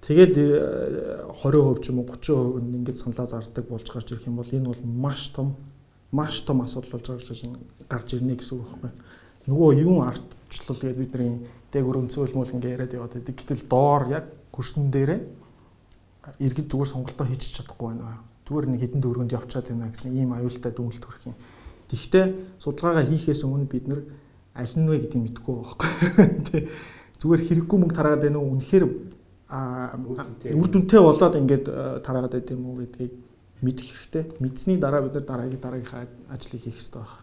[0.07, 4.46] Тэгээд 20% ч юм уу 30% нь ингэж саналаа зардаг болж гарч ирэх юм бол
[4.46, 5.59] энэ бол маш том
[6.14, 7.42] маш том асуудал болж гарч
[7.90, 8.92] гарч ирнэ гэсэн үг байхгүй.
[9.50, 11.42] Нөгөө юун ардчлал гэдэг бидний
[11.74, 13.34] дээгүр өнцгөл мөл ингээ яриад яваад байдаг.
[13.34, 15.20] Гэтэл доор яг хөрсөн дээрээ
[16.38, 18.22] иргэд зүгээр сонголтоо хийчих чадахгүй байна.
[18.46, 21.36] зүгээр нэг хідэн дөрөнд явчаад байна гэсэн ийм аюултай дүнэлт хүрэх юм.
[21.90, 24.07] Тэгвэл судалгаагаа хийхээс өмнө бид нар
[24.54, 25.90] аль нь вэ гэдгийг мэдэхгүй байхгүй.
[27.20, 28.54] Зүгээр хэрэггүй мөнгө тараад байна уу?
[28.54, 28.84] Үнэхээр
[29.47, 31.70] үр дүнтэй болоод ингээд
[32.03, 33.14] тараад байт юм уу гэдгийг
[33.62, 34.42] мэдэх хэрэгтэй.
[34.42, 37.22] Мэдсний дараа бид нар дараагийн дараагийнхаа ажлыг хийх хэрэгтэй байна.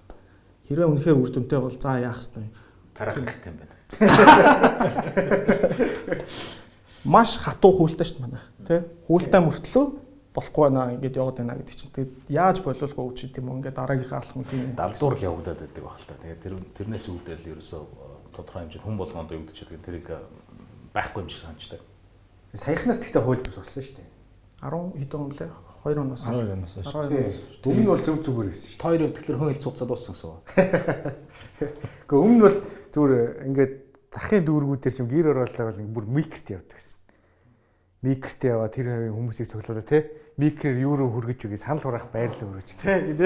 [0.63, 2.47] Хэрвээ үнэхээр үр дүнтэй бол за яах хэрэгтэй.
[2.95, 3.75] Тарах хэрэгтэй юм байна.
[7.03, 8.47] Маш хатуу хуультай шүү дээ манайх.
[8.63, 8.87] Тэ?
[9.11, 9.85] Хуультай мөртлөө
[10.31, 11.91] болохгүй байна ингээд яваад байна гэдэг чинь.
[11.91, 14.79] Тэгээд яаж боловлох уу ч гэдэм юм ингээд дараагийнхаа алхам хийнэ.
[14.79, 16.15] Далдуур л явагдаад байдаг баг л та.
[16.23, 17.83] Тэгээд тэр тэрнээс үүдэл ерөөсөө
[18.31, 20.07] тодорхой хэмжээнд хүн болгонд явагдчихад тэрийг
[20.95, 21.83] байхгүй юм шиг санагддаг.
[22.53, 24.09] Саяхнаас тэгтээ хууль бус болсон шүү дээ.
[24.61, 25.49] 10 хэдэн он лээ
[25.83, 26.85] 2 оноос 12 оноос хойш.
[26.85, 28.79] 12 Өмнө нь бол зөв зүгээр байсан шүү.
[28.79, 30.39] Хоёр тэгэхээр хүн хэл цуцаад дууссан гэсэн үг.
[32.07, 32.57] Гэхдээ өмнө нь бол
[32.93, 33.73] зүгээр ингээд
[34.13, 36.99] захын дүүргүүдээр чим гэр ороолоор бол бүр микрт явдаг гэсэн.
[38.05, 40.13] Микрт яваа тэр хавийн хүмүүсийг цоглуулаа те.
[40.37, 42.79] Микрээр юу руу хүргэж үгүй санал хураах байрлал өргөж.
[42.79, 43.17] Тэ.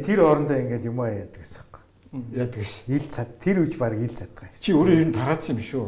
[0.00, 1.75] Тэр орондоо ингээд юм аа яадаг гэсэн.
[2.12, 2.86] Яадаг ш.
[2.86, 4.48] Ил цад тэр үж баг ил цадгаа.
[4.54, 5.84] Чи өөрөө ер нь тараацсан юм шүү.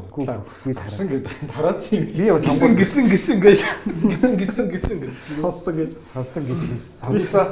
[0.67, 2.07] Би тарсан гэдэг тараацсан юм.
[2.11, 3.59] Би бас гисэн гисэн гисэн гэж
[4.03, 5.91] гисэн гисэн гисэн гэж сонссон гэж.
[6.11, 7.47] сонсон гэж сонссоо.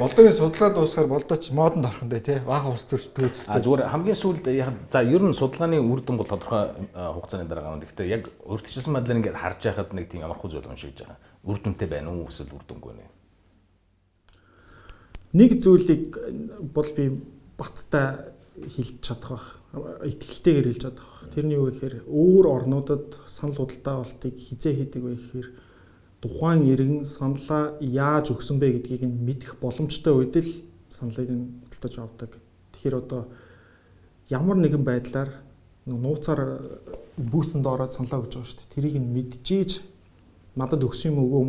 [0.00, 2.38] Болдогийн судалгаа дуусгаар болдооч модонд орхон дээ тий.
[2.40, 3.52] Бага ус төрч төөцөлтэй.
[3.52, 7.76] А зүгээр хамгийн сүүлд яг за ер нь судалгааны үр дүн бол тодорхой хугацааны дараа
[7.76, 7.84] гарна.
[7.84, 11.20] Гэхдээ яг өөрчлөсөн байдлаар ингээд харж байхад нэг тийм амархгүй зүйл уншиж байгаа.
[11.44, 13.19] Үр дүнтэй байна уу эсвэл үр дүнгүй нэ?
[15.32, 16.18] Нэг зүйлийг
[16.74, 17.04] бол би
[17.54, 19.46] баттай хэлж чадах бах.
[20.02, 21.30] Итгэлтэйгээр хэлж чадах бах.
[21.30, 25.48] Тэрний юу гэхээр өөр орнуудад санал худалдаа болтыг хизээ хийдэг вэ гэхээр
[26.18, 30.50] тухайн иргэн саналаа яаж өгсөн бэ гэдгийг нь мэдэх боломжтой үед л
[30.90, 32.30] саналыг нь худалдаж авдаг.
[32.74, 33.30] Тэгэхээр одоо
[34.28, 35.30] ямар нэгэн байдлаар
[35.86, 36.58] нууцаар
[37.16, 38.74] бүүтэнд ороод саналаа өгч байгаа шүү дээ.
[38.74, 39.70] Тэрийг нь мэдчихийж
[40.56, 41.42] надад өгсөн юм өгөө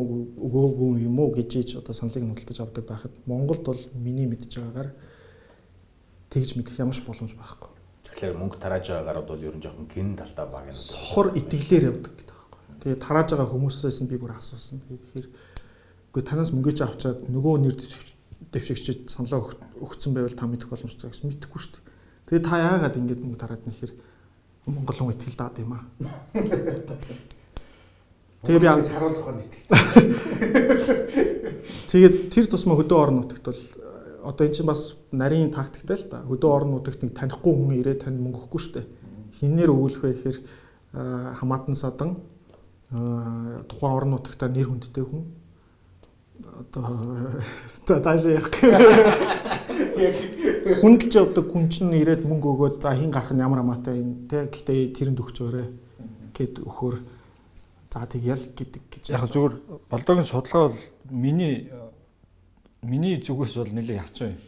[0.45, 4.62] өгөөгүй юм уу гэж иж одоо саналыг нь худалдаж авдаг байхад Монголд бол миний мэдж
[4.62, 4.89] байгаагаар
[6.30, 7.70] тэгж мэдэх ямар ч боломж байхгүй.
[8.06, 10.78] Тэгэхээр мөнгө тарааж байгаа гарууд бол ер нь жоохон гин талтай баг юм.
[10.78, 12.32] Сохор итгэлээр явдаг гэдэг
[12.82, 14.82] Тэгээ тарааж байгаа хүмүүсээс нь би бүр асуусан.
[14.89, 15.28] Тэгэхээр
[16.10, 17.78] үгүй танаас мөнгөж авчаад нөгөө нэр
[18.49, 21.86] дэвшигчд саналаа өгсөн байвал та мэдэх боломжтой гэсэн мэдэхгүй шүү дээ.
[22.26, 23.93] Тэгээ та яагаад ингэж мөнгө тараад нэхэр
[24.66, 25.86] Монгол хүн итгэл даад юм аа.
[28.41, 29.69] Тэгээ би харуулах нь итгэв.
[31.91, 33.61] Тэгээд тэр тусмаа хөдөө орон нутагт бол
[34.25, 36.25] одоо эн чинь бас нарийн тактиктай л та.
[36.25, 38.89] Хөдөө орон нутагт нэг танихгүй хүн ирээд танд мөнгө өгөхгүй шүү дээ.
[39.37, 40.41] Хинээр өгүүлэх вэ гэхээр
[41.37, 42.17] хамаатан садан
[43.69, 45.21] тухайн орон нутагта нэр хүндтэй хүн
[46.41, 47.37] одоо
[47.85, 48.57] цааш явах
[50.81, 54.49] хүндэлж явдаг хүн чинь ирээд мөнгө өгөөд за хин гарах нь ямар амаатай юм те
[54.49, 55.67] гэхдээ тэрэнд өгч өрөө
[56.35, 57.20] гэд өхөр
[57.91, 59.53] за тэгэл гэдэг гэж яг зүгээр
[59.91, 60.79] болдогийн судалгаа бол
[61.11, 61.67] миний
[62.81, 64.39] миний зүгээс бол нэлээд явцсан юм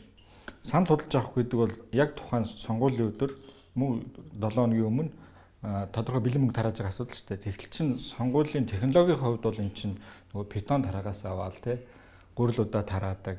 [0.63, 3.31] санал худалдаж авах гэдэг бол яг тухайн сонгуулийн өдөр
[3.75, 4.07] мөн
[4.39, 5.11] 7 өдрийн өмнө
[5.91, 7.43] тодорхой бэлэн мөнгө тарааж байгаа асуудал шүү дээ.
[7.51, 9.99] Тэгтэл чин сонгуулийн технологийн хувьд бол эн чин
[10.31, 11.77] нөгөө питон тараагаас аваад тий
[12.35, 13.37] гурилуудаа тараадаг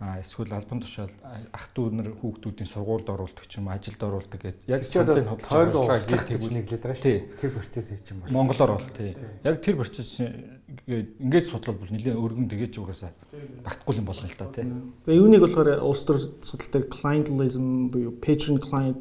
[0.00, 1.10] эсвэл албан тушаал
[1.54, 6.44] ах トゥ нар хүүхдүүдийн сургуульд оруулдаг ч юм ажилд оруулдаг гэдэг яг саналын хөдөлгөөг гэж
[6.50, 7.22] нэглээд байгаа шүү дээ.
[7.38, 8.34] Тэр процесс хийж юм байна.
[8.34, 9.14] Монголоор бол тий.
[9.46, 13.14] Яг тэр процесс ингээд судлал бол нэлээд өргөн тгийж угаасаа
[13.62, 14.66] багтахгүй юм болно л да тий.
[15.06, 18.98] Тэгээ юуныг болохоор улс төр судалдаг clientelism буюу patron client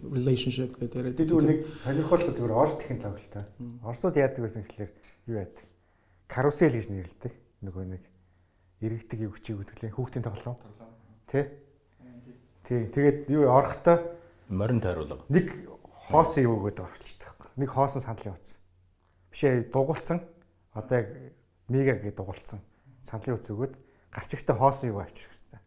[0.00, 1.12] relationship гэдэг.
[1.12, 3.46] Тэр зүгээр нэг сонирхолтой зүгээр орс технологи л та.
[3.84, 4.90] Орсууд яадаг гэсэн гэхэлэр
[5.28, 5.64] юу яадаг?
[6.26, 7.32] Карусел гэж нэрлэдэг.
[7.62, 8.02] Нөгөө нэг
[8.82, 10.58] иргэдэг юу хүчийг үтгэлээ хүүхдийн тоглоом.
[11.30, 11.54] Тэ?
[12.66, 12.90] Тий.
[12.90, 14.02] Тэгээд юу орохдоо
[14.50, 15.22] морин тойруулга.
[15.30, 15.54] Нэг
[16.10, 17.50] хоосон юу өгөөд орчихдаг байхгүй.
[17.62, 18.58] Нэг хоосон сандлын утас.
[19.30, 20.20] Биш ээ дугуулсан.
[20.74, 21.08] Одоо яг
[21.68, 22.60] мега гэж дугуулсан.
[23.02, 23.74] Сандлын утас өгөөд
[24.10, 25.60] гарчигтай хоосон юу авчрах хэрэгтэй.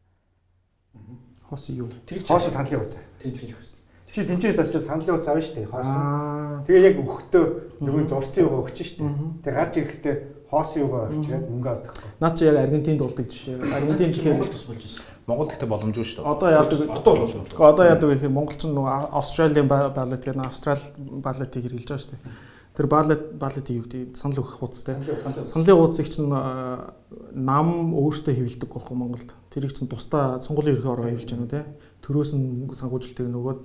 [1.49, 1.89] Хоосон юу?
[2.27, 2.99] Хоосон сандлын утас.
[3.23, 3.75] Тэнцвэж өгсөн.
[4.11, 5.71] Чи тэнцээс очиж сандлын утас авна шүү дээ.
[5.71, 6.63] Хоосон.
[6.67, 7.45] Тэгээ яг өгөхдөө
[7.83, 9.43] нөгөө зурцсан юугаа өгч шүү дээ.
[9.43, 10.15] Тэгээ гарч ирэхдээ
[10.49, 11.93] хоосон юугаа авчираад мөнгө авдаг.
[12.19, 13.57] Наад чи яг Аргентинд болдог жишээ.
[13.73, 15.15] Аргентин жишээ Монгол тус болж байна.
[15.25, 16.31] Монгол гэхдээ боломжгүй шүү дээ.
[16.31, 17.41] Одоо яадаг одоо болно.
[17.65, 20.85] Одоо яадаг гэхээр монголч нь Австралийн балет гэдэг нь Австрали
[21.25, 22.53] балетыг хэрэгжилж байгаа шүү дээ.
[22.75, 25.01] Тэр балет балетыг юу гэдэг санал өгөх хуудастай.
[25.49, 27.67] Саналын хуудсыг чинь нам
[27.97, 29.33] өөртөө хэвлдэг гохоо Монголд.
[29.49, 31.61] Тэрийг чинь тусдаа сонгуулийн ерхий ороо хэвлж байна те.
[32.05, 33.61] Төрөөс нь санхүүжилтийг нөгөөд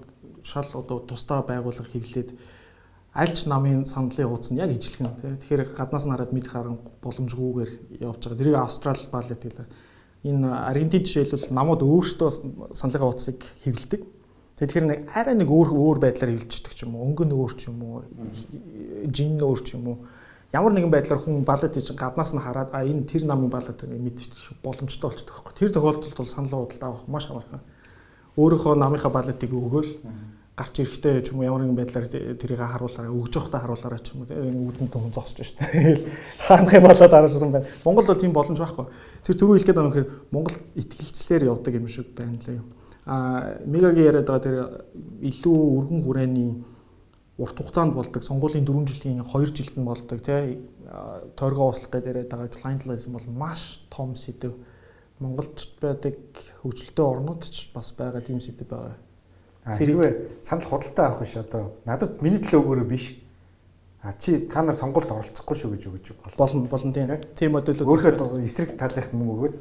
[0.46, 2.32] шал одоо тусдаа байгууллага хэвлээд
[3.20, 5.36] альч намын сандлын хуудас нь яг ижлэгэн тий.
[5.36, 8.40] Тэгэхээр гаднаас нь хараад мэдэх харан боломжгүйгээр явж байгаа.
[8.40, 9.66] Тэрийг Австрали балет гэдэг.
[10.24, 12.30] Энэ Аргентин жишээлбэл намууд өөрсдөө
[12.72, 14.02] сандлын хуудасыг хэвлэдэг.
[14.56, 17.12] Тэгэхээр нэг арай нэг өөр өөр байдлаар хэвлждэг ч юм уу.
[17.12, 18.04] Өнгө нь өөр ч юм уу.
[19.08, 19.98] Жин өөр ч юм уу.
[20.52, 24.34] ямар нэгэн байдлаар хүн балет хийж гаднаас нь хараад а энэ тэр намын балет мэдчих
[24.64, 25.54] боломжтой болчихдог байхгүй.
[25.54, 27.62] Тэр тохиолдолд бол санал худалдаа авах маш амархан.
[28.34, 29.90] Өөрийнхөө намынхаа балетыг өгөөл
[30.60, 32.06] гарч ирэхдээ ч юм уу ямар нэгэн байдлаар
[32.36, 36.04] тэрийг харуулаарай өгж явахдаа харуулаарай ч юм уу үүдэн том зогсож шүү дээ.
[36.44, 37.66] Хаанхын болоод харсан байна.
[37.80, 38.86] Монгол бол тийм боломж байхгүй.
[39.24, 42.60] Тэр түрүү хэлгээд байгаа юм хэрэг Монгол итгэлцлэр явдаг юм шиг байна лээ.
[43.08, 44.56] А Мегагийн яриад байгаа тэр
[45.24, 46.50] илүү өргөн хүрээний
[47.40, 50.60] урт хугацаанд болдог сонгуулийн 4 жилийн 2 жилд нь болдог тий
[51.40, 54.52] тойргоо услах гэдэг яриад байгаа clientelism бол маш том сэдв.
[55.20, 56.20] Монголд байдаг
[56.60, 59.00] хөгжилтэй орнууд ч бас байгаа тийм сэдв байгаа.
[59.64, 63.16] Хэрвээ санал худалдаа авах биш одоо надад миний төлөө өгөөрэй биш.
[64.02, 66.06] А чи та нар сонгуульд оролцохгүй шүү гэж өгөж
[66.38, 66.64] болно.
[66.68, 67.20] Болно тийм.
[67.36, 69.56] Тийм модулууд өөрөөр эсрэг талынх мөнгө өгөөд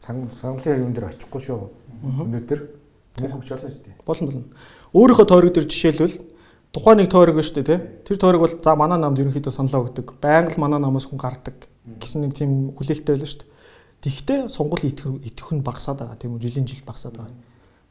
[0.00, 1.68] сонгуулийн юм дээр очихгүй шүү.
[2.00, 2.60] Өнөөдөр
[3.20, 4.00] мөнгө өгч болно шүү дээ.
[4.08, 4.44] Болно болно.
[4.96, 6.16] Өөрийнхөө тойрог дээр жишээлбэл
[6.72, 7.80] тухайн нэг тойрог шүү дээ тий.
[8.08, 10.16] Тэр тойрог бол за манай намд ерөнхийдөө саналаа өгдөг.
[10.16, 11.68] Байнга л манай намаас хүн гардаг
[12.00, 13.50] гэсэн нэг тийм хүлээлттэй байлаа шүү дээ.
[14.02, 17.36] Тэгвэл сонгуулийн итгэх нь багасаад байгаа тийм үү жилийн жил багасаад байгаа.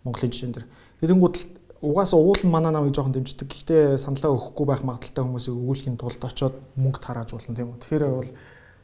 [0.03, 0.67] Монголын жишээн дээр.
[1.01, 1.45] Тэгэнгүүт л
[1.81, 3.49] угаасаа уул нь манай намыг жоохон дэмждэг.
[3.49, 7.81] Гэхдээ саналаа өгөхгүй байх магадaltaй хүмүүсийг өгүүлэхийн тулд очоод мөнгө тарааж болно тийм үү.
[7.81, 8.31] Тэгэхээр бол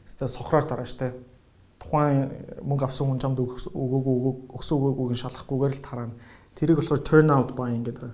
[0.06, 1.10] өстой сохроор тарааж тий.
[1.78, 2.30] Тухайн
[2.62, 6.18] мөнгө авсан хүн чамд өгөөгүй өгсөн өгөөгүйг шалахгүйгээр л тараана.
[6.58, 8.10] Тэрийг болохоор turn out buying гэдэг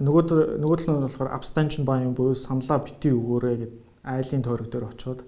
[0.00, 3.72] Нөгөө нөгөө тал нь болохоор abstention buying буюу саналаа бити өгөөрэй гэд
[4.08, 5.20] айлын тойрог дээр очиод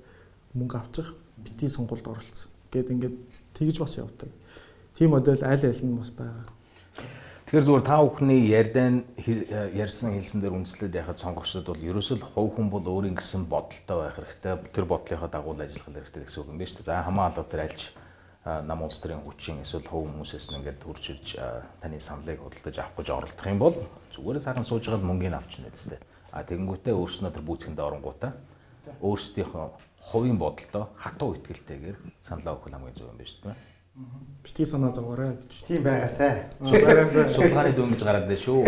[0.56, 2.48] мөнгө авчих бити сонгуульд оролцсон.
[2.72, 3.16] Гэт ингээд
[3.52, 4.32] тэгж бас явдаг.
[4.96, 6.48] Тийм модель аль аль нь бас байгаа.
[7.54, 12.66] Тэгэхээр зүгээр та бүхний ярьдан ярьсан хэлсэн дээр үндэслээд яхад сонгогчдод бол ерөөсөл хувь хүн
[12.66, 14.58] бол өөрийн гэсэн бодолтой байх хэрэгтэй.
[14.74, 16.90] Тэр бодлынхаа дагуу ажиллах хэрэгтэй гэсэн үг юм байна шүү дээ.
[16.90, 17.82] За хамаа алга тэр альж
[18.42, 21.28] нам улс төрийн хүчин эсвэл хувь хүмүүсээс нь ингээд хурж ирж
[21.78, 23.76] таны саналыг худалдаж авах гэж оролдох юм бол
[24.18, 26.02] зүгээр сайхан сууж байгаа мөнгөний авч нь үстэй.
[26.34, 28.34] А тэгэнгүүтээ өөрснөө тэр бүүцгэндээ оронгуудаа
[28.98, 29.66] өөрсдийнхөө
[30.10, 33.73] хувийн бодолтой хатуу ихтгэлтэйгээр саналаа өгөх хамгийн зөв юм байна шүү дээ.
[34.44, 35.52] Битгий санаа зовоорой гэж.
[35.68, 36.50] Тийм байгаасай.
[36.60, 37.30] Байгаасай.
[37.30, 38.66] Сулгааны дөнгөж гараад байна шүү.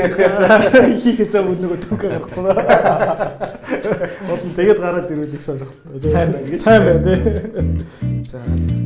[1.02, 2.46] Хийхээсээ өмнө нөгөө дөнгө гаргацсан.
[4.30, 6.00] Болсон тэгээд гараад ирвэл их сонирхолтой.
[6.00, 6.46] Сайн байна.
[6.56, 7.18] Сайн байна тий.
[8.30, 8.38] За.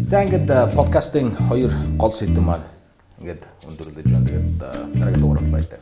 [0.09, 1.71] За ингээд подкастын хоёр
[2.01, 2.67] гол сэдэв маань
[3.21, 4.27] ингээд өндөрлөж байна.
[4.27, 4.49] Тэгээд
[4.99, 5.81] дараагийн дугаарт баярлалаа.